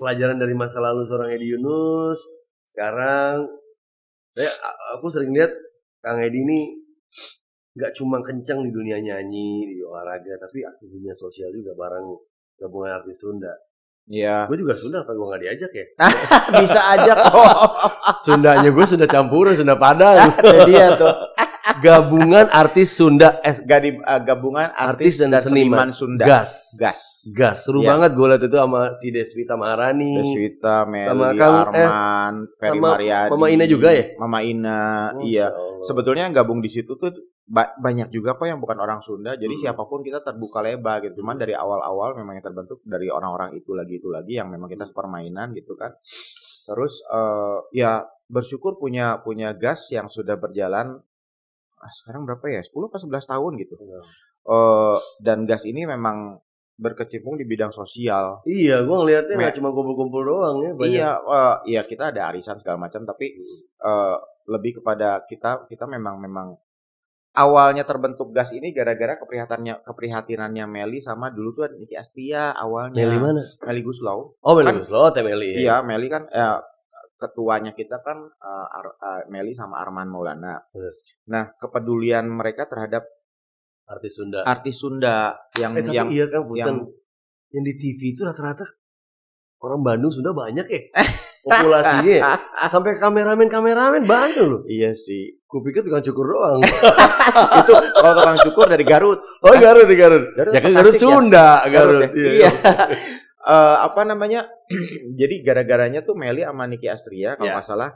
[0.00, 2.24] pelajaran dari masa lalu seorang Edi Yunus.
[2.72, 3.44] Sekarang
[4.32, 4.48] saya
[4.96, 5.52] aku sering lihat
[6.00, 6.60] Kang Edi ini
[7.76, 12.06] nggak cuma kencang di dunia nyanyi, di olahraga, tapi aktif di dunia sosial juga bareng
[12.58, 13.52] gabungan artis Sunda.
[14.10, 15.86] Iya, Gue juga Sunda, apa gue nggak diajak ya?
[16.64, 17.56] bisa aja kok.
[18.26, 20.34] Sundanya gue Sunda campuran, Sunda Padang.
[20.42, 21.14] Itu dia tuh.
[21.84, 25.88] gabungan artis Sunda, eh Gadi, uh, gabungan Artis artis, dan dan, seniman.
[25.88, 26.24] seniman Sunda.
[26.24, 26.76] gas.
[26.76, 27.00] Gas.
[27.30, 27.94] Gas, seru Iya.
[27.94, 30.14] banget gue liat itu sama si Deswita Maharani.
[30.16, 34.04] Deswita, Meli, Sama Kang- eh, Arman, Ferry sama Mariadi, Mama Ina juga ya?
[34.16, 34.80] Mama Ina,
[35.14, 35.46] Masya iya.
[35.48, 35.84] Allah.
[35.84, 37.10] Sebetulnya yang gabung di situ tuh
[37.44, 39.34] ba- banyak juga kok yang bukan orang Sunda.
[39.34, 39.62] Jadi Hmm.
[39.68, 41.20] siapa pun kita terbuka lebar gitu.
[41.20, 44.88] Cuman dari awal-awal memang yang terbentuk dari orang-orang itu lagi itu lagi yang memang kita
[44.90, 45.92] permainan gitu kan.
[46.62, 51.02] Terus eh, ya bersyukur punya punya gas yang sudah berjalan
[51.88, 52.60] sekarang berapa ya?
[52.60, 53.74] 10 atau 11 tahun gitu.
[53.76, 54.00] Iya.
[54.42, 56.36] Eh, dan gas ini memang
[56.74, 58.40] berkecimpung di bidang sosial.
[58.42, 60.72] Iya, gue ngeliatnya Me- nggak cuma kumpul-kumpul doang ya.
[60.72, 60.88] Banyak.
[60.90, 63.36] Iya, eh, iya kita ada arisan segala macam, tapi
[63.78, 64.16] eh,
[64.48, 66.56] lebih kepada kita kita memang memang
[67.30, 72.96] awalnya terbentuk gas ini gara-gara keprihatinannya keprihatinannya Meli sama dulu tuh Niki Astia awalnya.
[72.98, 73.44] Meli mana?
[73.62, 74.34] Meli Guslau.
[74.40, 75.54] Oh, Meli Kan- Guslo, Teh Meli.
[75.54, 75.58] ya.
[75.60, 76.58] Iya, Meli kan eh,
[77.20, 80.56] ketuanya kita kan eh, Ar- eh, Meli sama Arman Maulana.
[81.28, 83.04] Nah, kepedulian mereka terhadap
[83.84, 84.46] Artis Sunda.
[84.46, 86.76] artis Sunda yang eh, tapi yang iya kan, yang
[87.50, 88.62] Yang di TV itu rata-rata
[89.60, 90.80] orang Bandung sudah banyak ya.
[91.44, 92.16] populasinya.
[92.22, 92.68] ya.
[92.68, 94.62] Sampai kameramen-kameramen Bandung loh.
[94.70, 95.40] Iya sih.
[95.42, 96.60] Gue pikir tukang cukur doang.
[97.60, 99.18] itu kalau tukang cukur dari Garut.
[99.42, 100.30] Oh Garut di Garut.
[100.38, 101.00] Garut Ya kan Garut ya?
[101.00, 102.02] Sunda, Garut.
[102.06, 102.08] ya?
[102.14, 102.50] Iya.
[103.40, 104.44] Eh, apa namanya?
[105.20, 107.90] Jadi gara-garanya tuh Meli sama Niki Astria kalau nggak salah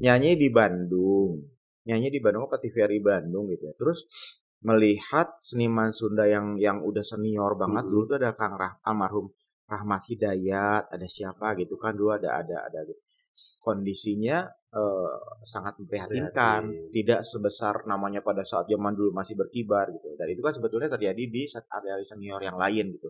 [0.00, 1.44] nyanyi di Bandung.
[1.84, 3.74] Nyanyi di Bandung apa TVRI Bandung gitu ya.
[3.76, 4.08] Terus
[4.64, 7.90] melihat seniman Sunda yang yang udah senior banget Mhm.
[7.92, 9.28] dulu tuh ada Kang Rah, almarhum
[9.68, 12.98] Rahmat Hidayat, ada siapa gitu kan dulu ada ada ada gitu.
[13.60, 16.92] Kondisinya eh, sangat memprihatinkan, Prihatin.
[16.92, 20.12] tidak sebesar namanya pada saat zaman dulu masih berkibar gitu.
[20.16, 23.08] Dan itu kan sebetulnya terjadi di saat area senior yang lain gitu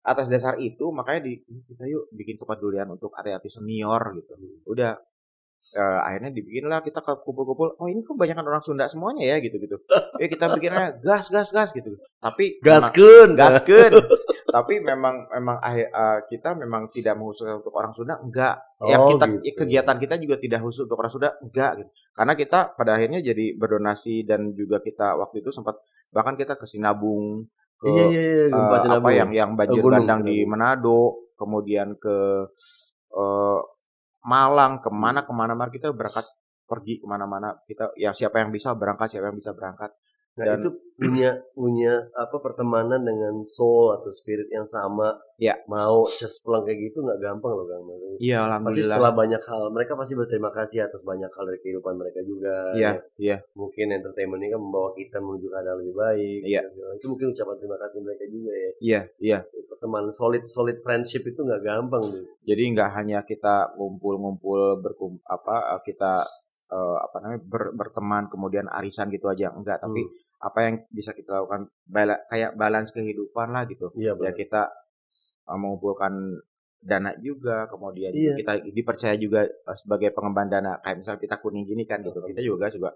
[0.00, 4.32] atas dasar itu makanya di kita yuk bikin kepedulian untuk artis senior gitu.
[4.64, 4.96] Udah
[5.76, 9.36] eh, akhirnya dibikinlah kita ke kumpul-kumpul oh ini kok banyak orang Sunda semuanya ya?
[9.44, 9.76] Gitu gitu.
[10.16, 12.00] Eh kita bikinnya gas gas gas gitu.
[12.18, 13.36] Tapi Gaskun.
[13.36, 13.92] gaskeun.
[14.56, 15.86] tapi memang memang eh,
[16.26, 18.56] kita memang tidak mengkhususkan untuk orang Sunda enggak.
[18.82, 19.62] Ya Oh, kita gitu.
[19.62, 21.90] kegiatan kita juga tidak khusus untuk orang Sunda enggak gitu.
[22.16, 25.76] Karena kita pada akhirnya jadi berdonasi dan juga kita waktu itu sempat
[26.10, 27.46] bahkan kita ke Sinabung
[27.80, 29.12] ke Iya iya iya, eh, gempa apa Sinabung.
[29.16, 30.50] yang yang banjir gunung, bandang di gunung.
[30.52, 31.00] Manado,
[31.40, 32.16] kemudian ke
[33.16, 33.60] eh,
[34.20, 36.28] Malang, ke mana ke mana mana kita berangkat
[36.70, 39.90] pergi ke mana-mana kita ya siapa yang bisa berangkat siapa yang bisa berangkat
[40.40, 45.12] Nah, Dan- itu punya punya apa pertemanan dengan soul atau spirit yang sama.
[45.36, 45.56] Ya.
[45.66, 47.80] Mau cespleng kayak gitu nggak gampang loh Kang.
[48.16, 51.94] Iya Pasti alhamdulillah setelah banyak hal, mereka pasti berterima kasih atas banyak hal dari kehidupan
[51.94, 52.72] mereka juga.
[52.74, 56.40] iya Ya, iya Mungkin entertainment ini kan membawa kita menuju ke hal yang lebih baik.
[56.42, 56.60] Iya.
[56.94, 58.70] Itu mungkin ucapan terima kasih mereka juga ya.
[58.78, 59.38] iya iya
[59.70, 62.24] Pertemanan solid solid friendship itu nggak gampang tuh.
[62.42, 66.24] jadi nggak hanya kita ngumpul-ngumpul berkum apa kita
[66.68, 70.12] eh, apa namanya ber- berteman kemudian arisan gitu aja enggak tapi Hmm.
[70.40, 71.68] Apa yang bisa kita lakukan?
[71.84, 73.92] Bala- kayak balance kehidupan lah gitu.
[73.94, 74.72] Iya ya kita
[75.46, 76.40] uh, mengumpulkan
[76.80, 78.40] dana juga kemudian Iya.
[78.40, 80.80] kita dipercaya juga uh, sebagai pengemban dana.
[80.80, 82.24] Kayak misalnya kita kuning gini kan gitu.
[82.24, 82.90] Kita juga juga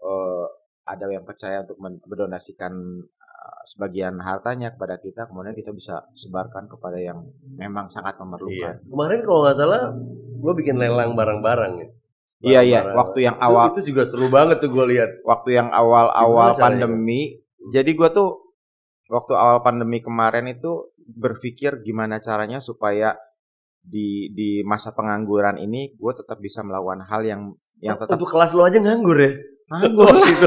[0.00, 0.48] uh,
[0.86, 2.72] ada yang percaya untuk men- mendonasikan
[3.02, 7.26] uh, sebagian hartanya kepada kita kemudian kita bisa sebarkan kepada yang
[7.58, 8.22] memang sangat Iya.
[8.24, 9.82] memerlukan Kemarin kalau nggak salah,
[10.36, 11.88] gue bikin lelang barang-barang ya.
[12.38, 12.80] Iya, iya.
[12.90, 15.10] Waktu yang awal- itu, juga seru banget tuh gue lihat.
[15.22, 16.64] waktu yang awal-awal Gimana caranya?
[16.86, 17.20] pandemi
[17.66, 18.28] jadi gua tuh
[19.06, 23.16] waktu awal pandemi kemarin itu berpikir gimana caranya supaya
[23.80, 27.40] di di masa pengangguran ini gue tetap bisa melakukan hal yang
[27.78, 29.32] yang tetap Untuk kelas lo aja nganggur ya.
[29.68, 30.46] nganggur gitu.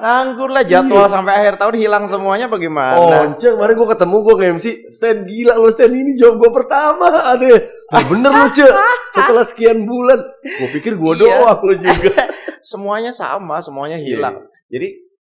[0.00, 2.96] Nganggur lah jadwal sampai akhir tahun hilang semuanya Oh, bagaimana
[3.28, 7.52] Once, kemarin gue ketemu gue nge-MC Stan gila lo Stan ini job gue pertama Ada.
[7.86, 8.64] Nah, bener lo Ce
[9.10, 11.20] Setelah sekian bulan Gue pikir gue Iya.
[11.44, 12.16] doang lo juga.
[12.64, 14.36] Semuanya sama semuanya Iya, hilang.
[14.66, 14.88] jadi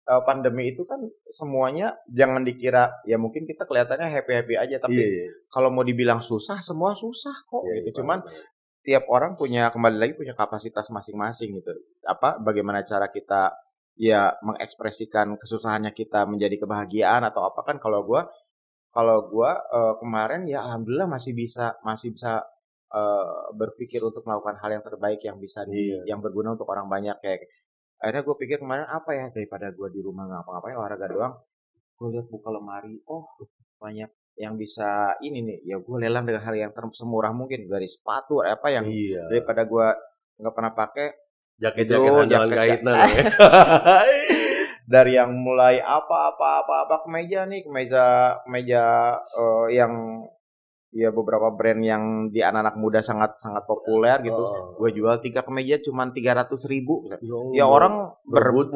[0.05, 4.95] eh, pandemi itu kan semuanya jangan dikira ya mungkin kita kelihatannya happy happy aja tapi
[4.95, 5.27] Iya, iya.
[5.47, 7.85] kalau mau dibilang susah semua susah kok Iya, gitu.
[7.85, 8.19] iya, cuman
[8.81, 11.73] tiap orang punya kembali lagi punya kapasitas masing-masing gitu.
[12.03, 13.49] Apa bagaimana cara kita
[13.95, 18.27] ya mengekspresikan kesusahannya kita menjadi kebahagiaan atau apa kan kalau gua
[18.91, 22.43] kalau gua eh, kemarin ya alhamdulillah masih bisa masih bisa
[22.91, 26.15] eh, berpikir untuk melakukan hal yang terbaik yang bisa di Iya.
[26.15, 27.47] yang berguna untuk orang banyak kayak
[27.95, 31.33] akhirnya gue pikir kemarin apa ya daripada gua di rumah ngapa-ngapain olahraga doang
[31.95, 33.23] gue lihat buka lemari oh
[33.79, 38.43] banyak yang bisa ini nih ya gue lelang dengan hal yang semurah mungkin dari sepatu
[38.43, 39.95] apa yang Iya daripada gua
[40.35, 41.07] nggak pernah pakai
[41.57, 43.23] Jaket-jaket andalan jaket- kaitan ya.
[44.85, 48.03] dari yang mulai apa apa apa apa kemeja nih kemeja
[48.43, 48.83] kemeja
[49.17, 49.93] eh, yang
[50.91, 54.37] ya beberapa brand yang di anak-anak muda sangat sangat populer gitu.
[54.37, 54.77] Oh.
[54.77, 57.03] gue jual tiga kemeja cuma tiga ratus ribu.
[57.09, 57.17] Ya
[57.53, 58.71] ya orang berebut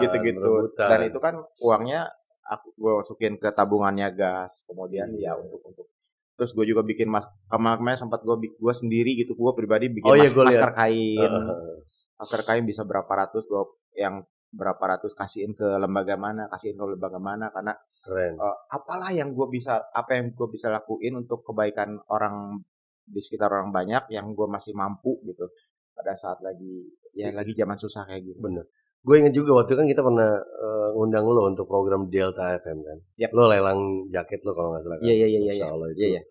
[0.00, 0.70] gitu-gitu.
[0.76, 2.12] dan itu kan uangnya
[2.44, 5.32] aku gue masukin ke tabungannya gas kemudian Iya.
[5.32, 5.86] ya untuk untuk.
[6.34, 9.32] Terus gue juga bikin mas kemarin sempat gue gue sendiri gitu.
[9.32, 10.76] Gue pribadi bikin Oh iya, mas- gua masker lihat.
[10.76, 11.30] kain.
[11.32, 11.74] Heeh.
[12.18, 13.62] Masker kain bisa berapa ratus gue
[13.98, 14.22] yang
[14.54, 17.74] berapa ratus kasihin ke lembaga mana kasihin ke lembaga mana karena
[18.06, 22.62] Keren eh, apalah yang gue bisa apa yang gue bisa lakuin untuk kebaikan orang
[23.04, 25.50] di sekitar orang banyak yang gue masih mampu gitu
[25.92, 28.66] pada saat lagi ya lagi zaman susah kayak gitu Bener.
[29.04, 32.98] Gue inget juga waktu kan kita pernah eh, ngundang lo untuk program Delta FM kan.
[33.20, 33.36] Yap.
[33.36, 35.04] Lo lelang jaket lo kalau nggak salah kan.
[35.04, 36.22] iya iya iya iya itu, iya iya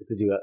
[0.00, 0.36] itu juga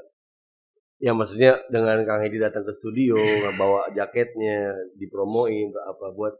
[1.04, 3.20] ya maksudnya dengan Kang Edi datang ke studio
[3.60, 6.34] bawa jaketnya dipromoin atau apa buat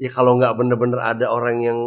[0.00, 1.78] ya kalau nggak bener-bener ada orang yang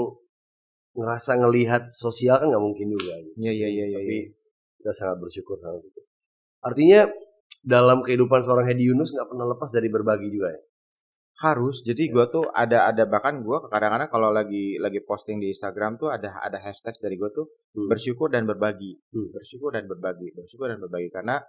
[0.94, 3.34] ngerasa ngelihat sosial kan nggak mungkin juga gitu.
[3.42, 4.30] iya iya iya iya tapi iya.
[4.78, 6.02] kita sangat bersyukur sama itu
[6.62, 7.10] artinya
[7.66, 10.62] dalam kehidupan seorang Hedi Yunus nggak pernah lepas dari berbagi juga ya
[11.42, 15.98] harus jadi gua tuh ada ada bahkan gua kadang-kadang kalau lagi lagi posting di Instagram
[15.98, 17.90] tuh ada ada hashtag dari gua tuh Hmm.
[17.90, 19.34] bersyukur dan berbagi Hmm.
[19.34, 21.42] bersyukur dan berbagi bersyukur dan berbagi karena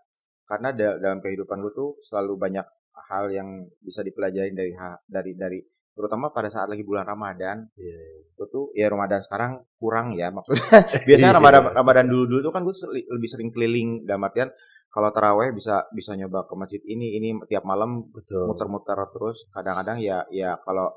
[0.45, 2.66] karena da- dalam kehidupan gue tuh selalu banyak
[3.05, 3.49] hal yang
[3.80, 5.59] bisa dipelajari dari ha- dari dari
[5.90, 7.99] terutama pada saat lagi bulan Ramadan Iya.
[8.28, 10.59] itu tuh ya Ramadan sekarang kurang ya maksudnya
[11.07, 11.38] biasanya Iya.
[11.38, 12.74] Ramadan Ramadan dulu dulu tuh kan gue
[13.09, 14.51] lebih sering keliling dalam artian
[14.90, 18.07] kalau taraweh bisa bisa nyoba ke masjid ini ini tiap malam
[18.47, 20.90] muter-muter terus kadang-kadang ya ya kalau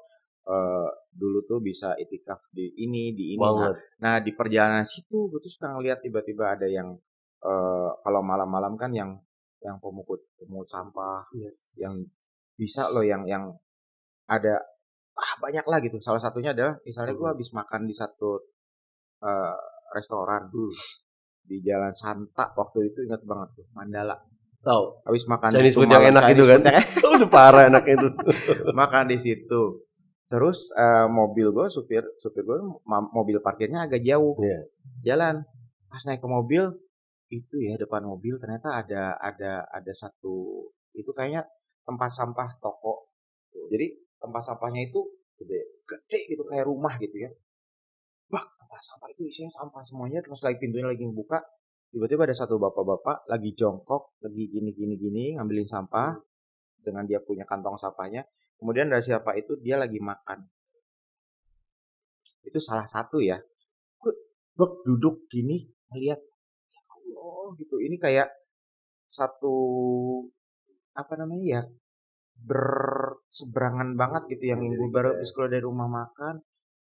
[0.46, 3.76] eh, dulu tuh bisa itikaf di ini di ini nah, Banget.
[3.98, 6.94] nah di perjalanan situ gue tuh suka ngeliat tiba-tiba ada yang
[7.42, 9.18] eh, kalau malam-malam kan yang
[9.60, 11.52] yang pemungut pemungut sampah Iya.
[11.78, 11.94] yang
[12.54, 13.50] bisa loh yang yang
[14.26, 14.58] ada
[15.14, 18.38] ah banyak lah gitu salah satunya adalah misalnya gue habis makan di satu
[19.20, 19.56] eh,
[19.92, 20.74] restoran Hmm.
[21.42, 24.14] di Jalan Santa waktu itu ingat banget tuh Mandala
[24.58, 25.00] Tahu.
[25.06, 26.62] habis makan Chinese itu food yang enak Chinese itu kan.
[27.16, 28.08] Udah parah enak itu.
[28.76, 29.62] makan di situ.
[30.28, 34.60] Terus eh, mobil gue supir supir gue mobil parkirnya agak jauh Iya.
[35.06, 35.36] jalan.
[35.88, 36.68] Pas naik ke mobil
[37.28, 41.44] itu ya depan mobil ternyata ada ada ada satu itu kayaknya
[41.84, 43.12] tempat sampah toko.
[43.72, 45.00] Jadi tempat sampahnya itu
[45.38, 47.30] gede gede gitu kayak rumah gitu ya.
[48.32, 51.40] Wah tempat sampah itu isinya sampah semuanya terus lagi pintunya lagi buka
[51.92, 56.20] tiba-tiba ada satu bapak-bapak lagi jongkok lagi gini gini gini ngambilin sampah
[56.84, 58.28] dengan dia punya kantong sampahnya
[58.60, 60.44] kemudian dari siapa itu dia lagi makan
[62.44, 63.40] itu salah satu ya
[64.58, 65.64] gue duduk gini
[65.94, 66.20] melihat
[67.48, 67.80] Allah gitu.
[67.80, 68.28] Ini kayak
[69.08, 69.56] satu
[70.92, 71.62] apa namanya ya
[72.38, 76.36] berseberangan banget gitu yang Jadi gue baru kayak- habis keluar dari rumah makan.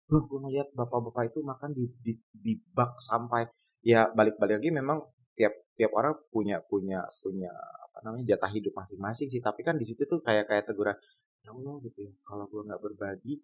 [0.07, 3.47] Gue gue ngeliat bapak-bapak itu makan di, di di bak sampai
[3.83, 5.03] ya balik-balik lagi memang
[5.35, 7.51] tiap tiap orang punya punya punya
[7.87, 9.39] apa namanya jatah hidup masing-masing sih.
[9.39, 10.95] Tapi kan di situ tuh kayak kayak teguran
[11.43, 13.35] ya Allah gitu ya kalau gue nggak berbagi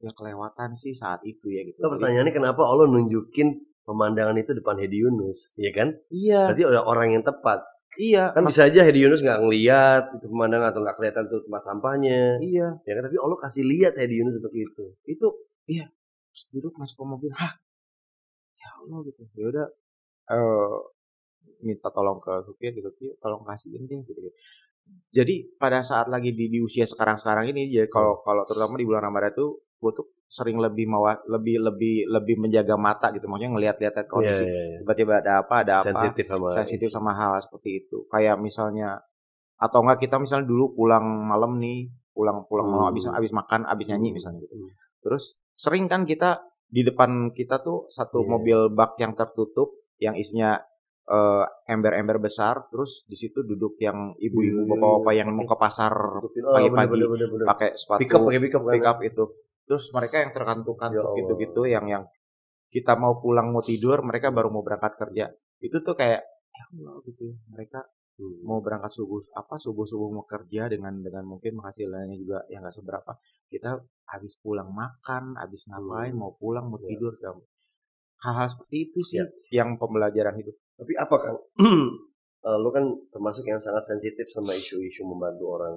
[0.00, 1.78] ya kelewatan sih saat itu ya gitu.
[1.78, 3.48] Nah, Jadi- pertanyaannya kenapa Allah nunjukin
[3.88, 5.88] pemandangan itu depan Hedi Yunus, iya kan?
[6.12, 7.60] iya Berarti ada orang yang tepat.
[7.98, 11.62] iya Kan bisa aja Hedi Yunus nggak ngeliat itu pemandangan atau nggak kelihatan tuh tempat
[11.66, 12.20] sampahnya.
[12.40, 13.02] iya Ya kan?
[13.08, 14.84] Tapi Allah kasih lihat Hedi Yunus untuk itu.
[15.06, 15.26] itu
[15.68, 15.86] iya
[16.30, 17.52] Terus duduk masuk ke mobil hah
[18.60, 19.66] ya Allah gitu ya udah
[20.30, 20.76] eh
[21.66, 24.30] minta tolong ke supir gitu "Ki, tolong kasihin deh gitu, gitu
[25.14, 29.02] jadi pada saat lagi di, di usia sekarang-sekarang ini ya kalau kalau terutama di bulan
[29.10, 29.46] Ramadan itu
[29.80, 34.60] gue tuh sering lebih mawa, lebih lebih lebih menjaga mata gitu maksudnya ngelihat-lihat kondisi iya,
[34.62, 34.78] iya.
[34.78, 39.00] tiba-tiba ada apa ada apa Sensitif sama sensitif sama hal seperti itu kayak misalnya
[39.56, 42.90] atau enggak kita misalnya dulu pulang malam nih pulang pulang malam Hmm.
[42.92, 44.16] habis habis makan habis nyanyi Hmm.
[44.20, 44.70] misalnya gitu Hmm.
[45.00, 45.24] terus
[45.56, 48.28] sering kan kita di depan kita tuh satu Iya.
[48.28, 50.60] mobil bak yang tertutup yang isinya
[51.10, 55.90] eh, ember-ember besar terus di situ duduk yang ibu-ibu Iya, bapak-bapak yang mau ke pasar.
[55.90, 57.46] Oh, pagi-pagi bener, bener, bener, bener.
[57.50, 58.70] pakai sepatu Pick up pakai pick up kan.
[58.70, 59.24] pick up itu
[59.70, 62.04] terus mereka yang terkantuk-kantuk Ya gitu-gitu yang yang
[62.66, 65.30] kita mau pulang mau tidur mereka baru mau berangkat kerja
[65.62, 67.86] itu tuh kayak ya Allah gitu ya mereka
[68.20, 68.44] Hmm.
[68.44, 72.76] mau berangkat subuh apa subuh subuh mau kerja dengan dengan mungkin penghasilannya juga yang nggak
[72.76, 73.16] seberapa
[73.48, 73.80] kita
[74.12, 76.20] habis pulang makan habis ngapain Hmm.
[76.20, 76.92] mau pulang mau Ya.
[76.92, 77.40] tidur dan
[78.20, 79.26] hal-hal seperti itu sih Ya.
[79.64, 81.38] yang pembelajaran hidup Tapi apa Kang?
[82.40, 82.80] Eh, lu kan
[83.12, 85.76] termasuk yang sangat sensitif sama isu-isu membantu orang.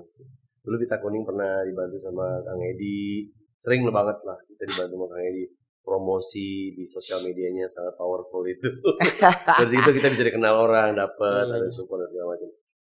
[0.64, 3.28] Dulu kita kuning pernah dibantu sama Kang Edi.
[3.64, 5.46] Sering banget lah kita dibantu sama Kang Edi.
[5.80, 8.68] Promosi di sosial medianya sangat powerful itu.
[9.60, 11.56] Dari situ kita bisa dikenal orang, dapat Hmm.
[11.56, 12.50] ada support dan segala macam.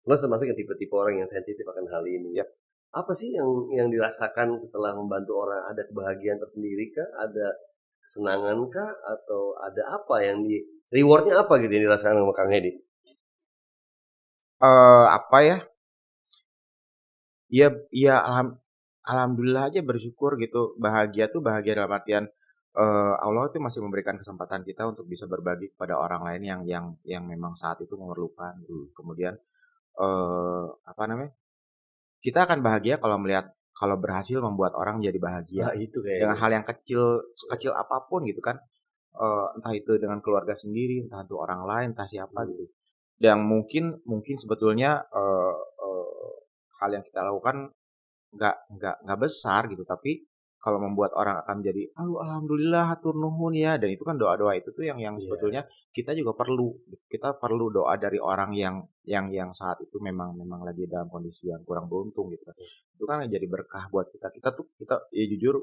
[0.05, 2.33] Lo termasuk yang tipe-tipe orang yang sensitif akan hal ini.
[2.33, 2.49] Yap.
[2.89, 5.69] Apa sih yang yang dirasakan setelah membantu orang?
[5.69, 7.05] Ada kebahagiaan tersendiri kah?
[7.19, 7.53] Ada
[8.01, 8.89] kesenangan kah?
[9.05, 10.57] Atau ada apa yang di
[10.89, 12.73] rewardnya apa gitu yang dirasakan sama Kang Edi?
[14.59, 15.57] eh apa ya
[17.47, 18.61] Iya, iya alham,
[19.09, 20.77] alhamdulillah aja bersyukur gitu.
[20.77, 22.25] Bahagia tuh bahagia dalam artian
[22.77, 26.85] eh, Allah itu masih memberikan kesempatan kita untuk bisa berbagi kepada orang lain yang yang
[27.03, 28.53] yang memang saat itu memerlukan.
[28.97, 29.33] Kemudian
[29.99, 31.33] eh apa namanya?
[32.19, 36.37] Kita akan bahagia kalau melihat kalau berhasil membuat orang menjadi bahagia Nah, itu kayak dengan
[36.37, 37.01] hal yang kecil
[37.31, 38.59] sekecil apa pun gitu kan
[39.19, 42.53] Eh, entah itu dengan keluarga sendiri entah itu orang lain entah siapa Hmm.
[42.55, 42.65] gitu
[43.19, 46.33] yang mungkin mungkin sebetulnya eh, eh,
[46.79, 47.73] hal yang kita lakukan
[48.35, 50.25] nggak nggak nggak besar gitu tapi
[50.59, 54.53] kalau membuat orang akan menjadi "Aduh, alhamdulillah hatur nuhun ya dan itu kan doa doa
[54.59, 55.23] itu tuh yang yang Iya.
[55.23, 55.61] sebetulnya
[55.95, 56.75] kita juga perlu
[57.07, 58.75] kita perlu doa dari orang yang
[59.07, 62.55] yang yang saat itu memang memang lagi dalam kondisi yang kurang beruntung gitu kan.
[62.99, 65.55] itu kan jadi berkah buat kita kita tuh kita ya jujur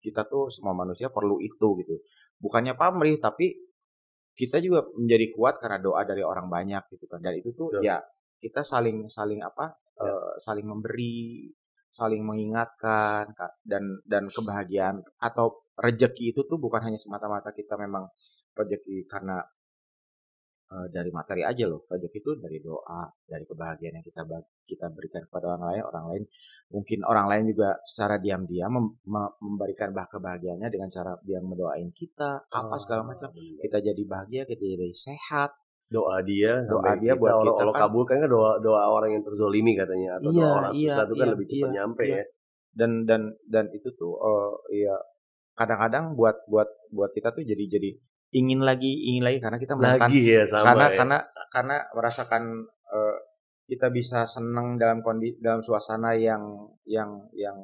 [0.00, 2.00] kita tuh semua manusia perlu itu gitu
[2.40, 3.52] bukannya pamrih tapi
[4.32, 7.84] kita juga menjadi kuat karena doa dari orang banyak gitu kan dan itu tuh Betul.
[7.84, 8.00] ya
[8.40, 10.08] kita saling saling apa Ya.
[10.08, 11.44] eh, saling memberi
[11.98, 13.24] saling mengingatkan
[13.70, 15.46] dan dan kebahagiaan atau
[15.84, 18.04] rejeki itu tuh bukan hanya semata-mata kita memang
[18.58, 19.42] rejeki karena
[20.74, 21.80] eh, dari materi aja loh.
[21.90, 24.22] Rezeki itu dari doa, dari kebahagiaan yang kita
[24.70, 26.24] kita berikan kepada orang lain, orang lain
[26.70, 31.90] mungkin orang lain juga secara diam-diam mem- me- memberikan bah kebahagiaannya dengan cara dia mendoain
[31.90, 33.28] kita, apa segala macam.
[33.34, 33.62] benar.
[33.66, 35.50] Kita jadi bahagia, kita jadi sehat.
[35.90, 37.82] Doa dia Doa dia kita, buat Allah, kita Allah kan.
[37.90, 41.14] kabulkan kan doa doa orang yang terzolimi katanya atau Iya, doa orang iya, susah itu
[41.18, 42.14] kan iya, lebih cepat iya, nyampe iya.
[42.14, 42.24] ya
[42.70, 44.94] Dan dan dan itu tuh eh ya
[45.58, 47.90] kadang-kadang buat buat buat kita tuh jadi jadi
[48.30, 50.96] ingin lagi ingin lagi karena kita merasakan lagi ya sama karena ya.
[51.02, 51.18] karena
[51.50, 52.42] karena merasakan
[52.94, 53.16] eh,
[53.66, 56.42] kita bisa senang dalam kondisi dalam suasana yang
[56.86, 57.58] yang yang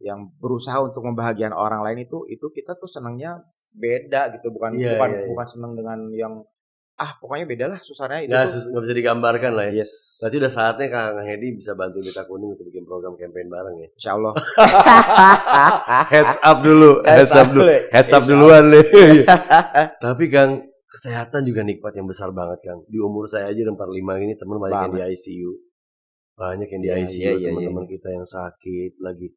[0.00, 3.36] yang berusaha untuk membahagiakan orang lain itu itu kita tuh senangnya
[3.76, 5.28] beda gitu bukan Iya, bukan iya, iya.
[5.28, 6.34] bukan senang dengan yang
[6.96, 8.52] ah pokoknya beda lah suasananya itu nggak tuh.
[8.56, 9.84] sus- nggak bisa digambarkan lah ya.
[9.84, 10.16] Yes.
[10.16, 13.88] Berarti udah saatnya Kang Hedi bisa bantu kita kuning untuk bikin program campaign bareng ya?
[13.92, 14.32] Insya Allah
[16.12, 18.84] heads up dulu heads up dulu heads up duluan nih.
[20.04, 22.80] Tapi Kang kesehatan juga nikmat yang besar banget Kang.
[22.88, 23.76] Di umur saya aja 45
[24.24, 25.50] ini teman banyak yang di ICU
[26.36, 29.32] banyak yang di Iya, ICU iya, iya, teman-teman kita yang sakit lagi.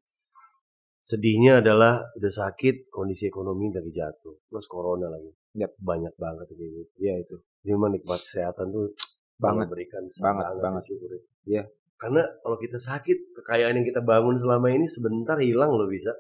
[1.00, 5.72] Sedihnya adalah udah sakit kondisi ekonomi lagi jatuh plus corona lagi Yap.
[5.80, 8.94] banyak banget kayak gitu ya itu memang nikmat kesehatan tuh
[9.40, 9.72] Banget.
[9.72, 10.84] Berikan Banget, banget.
[10.84, 11.18] disyukuri.
[11.48, 11.64] Iya.
[11.96, 16.12] Karena kalau kita sakit, kekayaan yang kita bangun selama ini sebentar hilang loh bisa.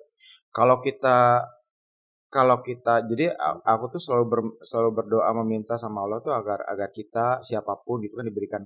[0.49, 1.43] kalau kita
[2.27, 3.33] kalau kita jadi
[3.65, 7.99] aku tuh selalu ber- selalu berdoa meminta sama Allah tuh agar agar kita siapa pun
[7.99, 8.63] gitu kan diberikan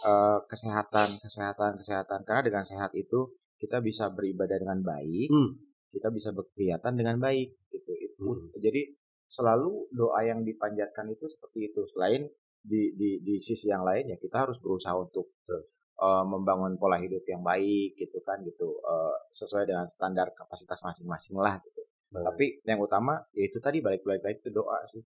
[0.00, 5.58] eh, kesehatan kesehatan kesehatan karena dengan sehat itu kita bisa beribadah dengan baik Hmm.
[5.90, 8.50] kita bisa berkegiatan dengan baik gitu itu Hmm.
[8.56, 8.82] jadi
[9.28, 11.82] selalu doa yang dipanjatkan itu seperti itu.
[11.90, 12.26] Selain
[12.64, 17.22] di di di sisi yang lain ya kita harus berusaha untuk eh, membangun pola hidup
[17.28, 18.78] yang baik gitu kan gitu.
[18.80, 21.84] Eh, sesuai dengan standar kapasitas masing-masing lah gitu.
[22.14, 25.02] Nah, tapi yang utama yaitu tadi balik balik lagi itu doa sih.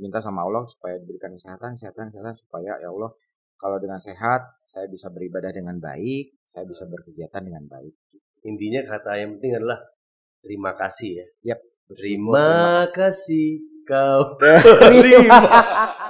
[0.00, 3.12] Minta sama Allah supaya diberikan kesehatan kesehatan kesehatan supaya ya Allah
[3.60, 7.92] kalau dengan sehat saya bisa beribadah dengan baik saya bisa berkegiatan dengan baik.
[8.48, 9.84] Intinya kata yang penting adalah
[10.40, 11.26] terima kasih ya.
[11.52, 16.05] Yap, Terima kasih kau terima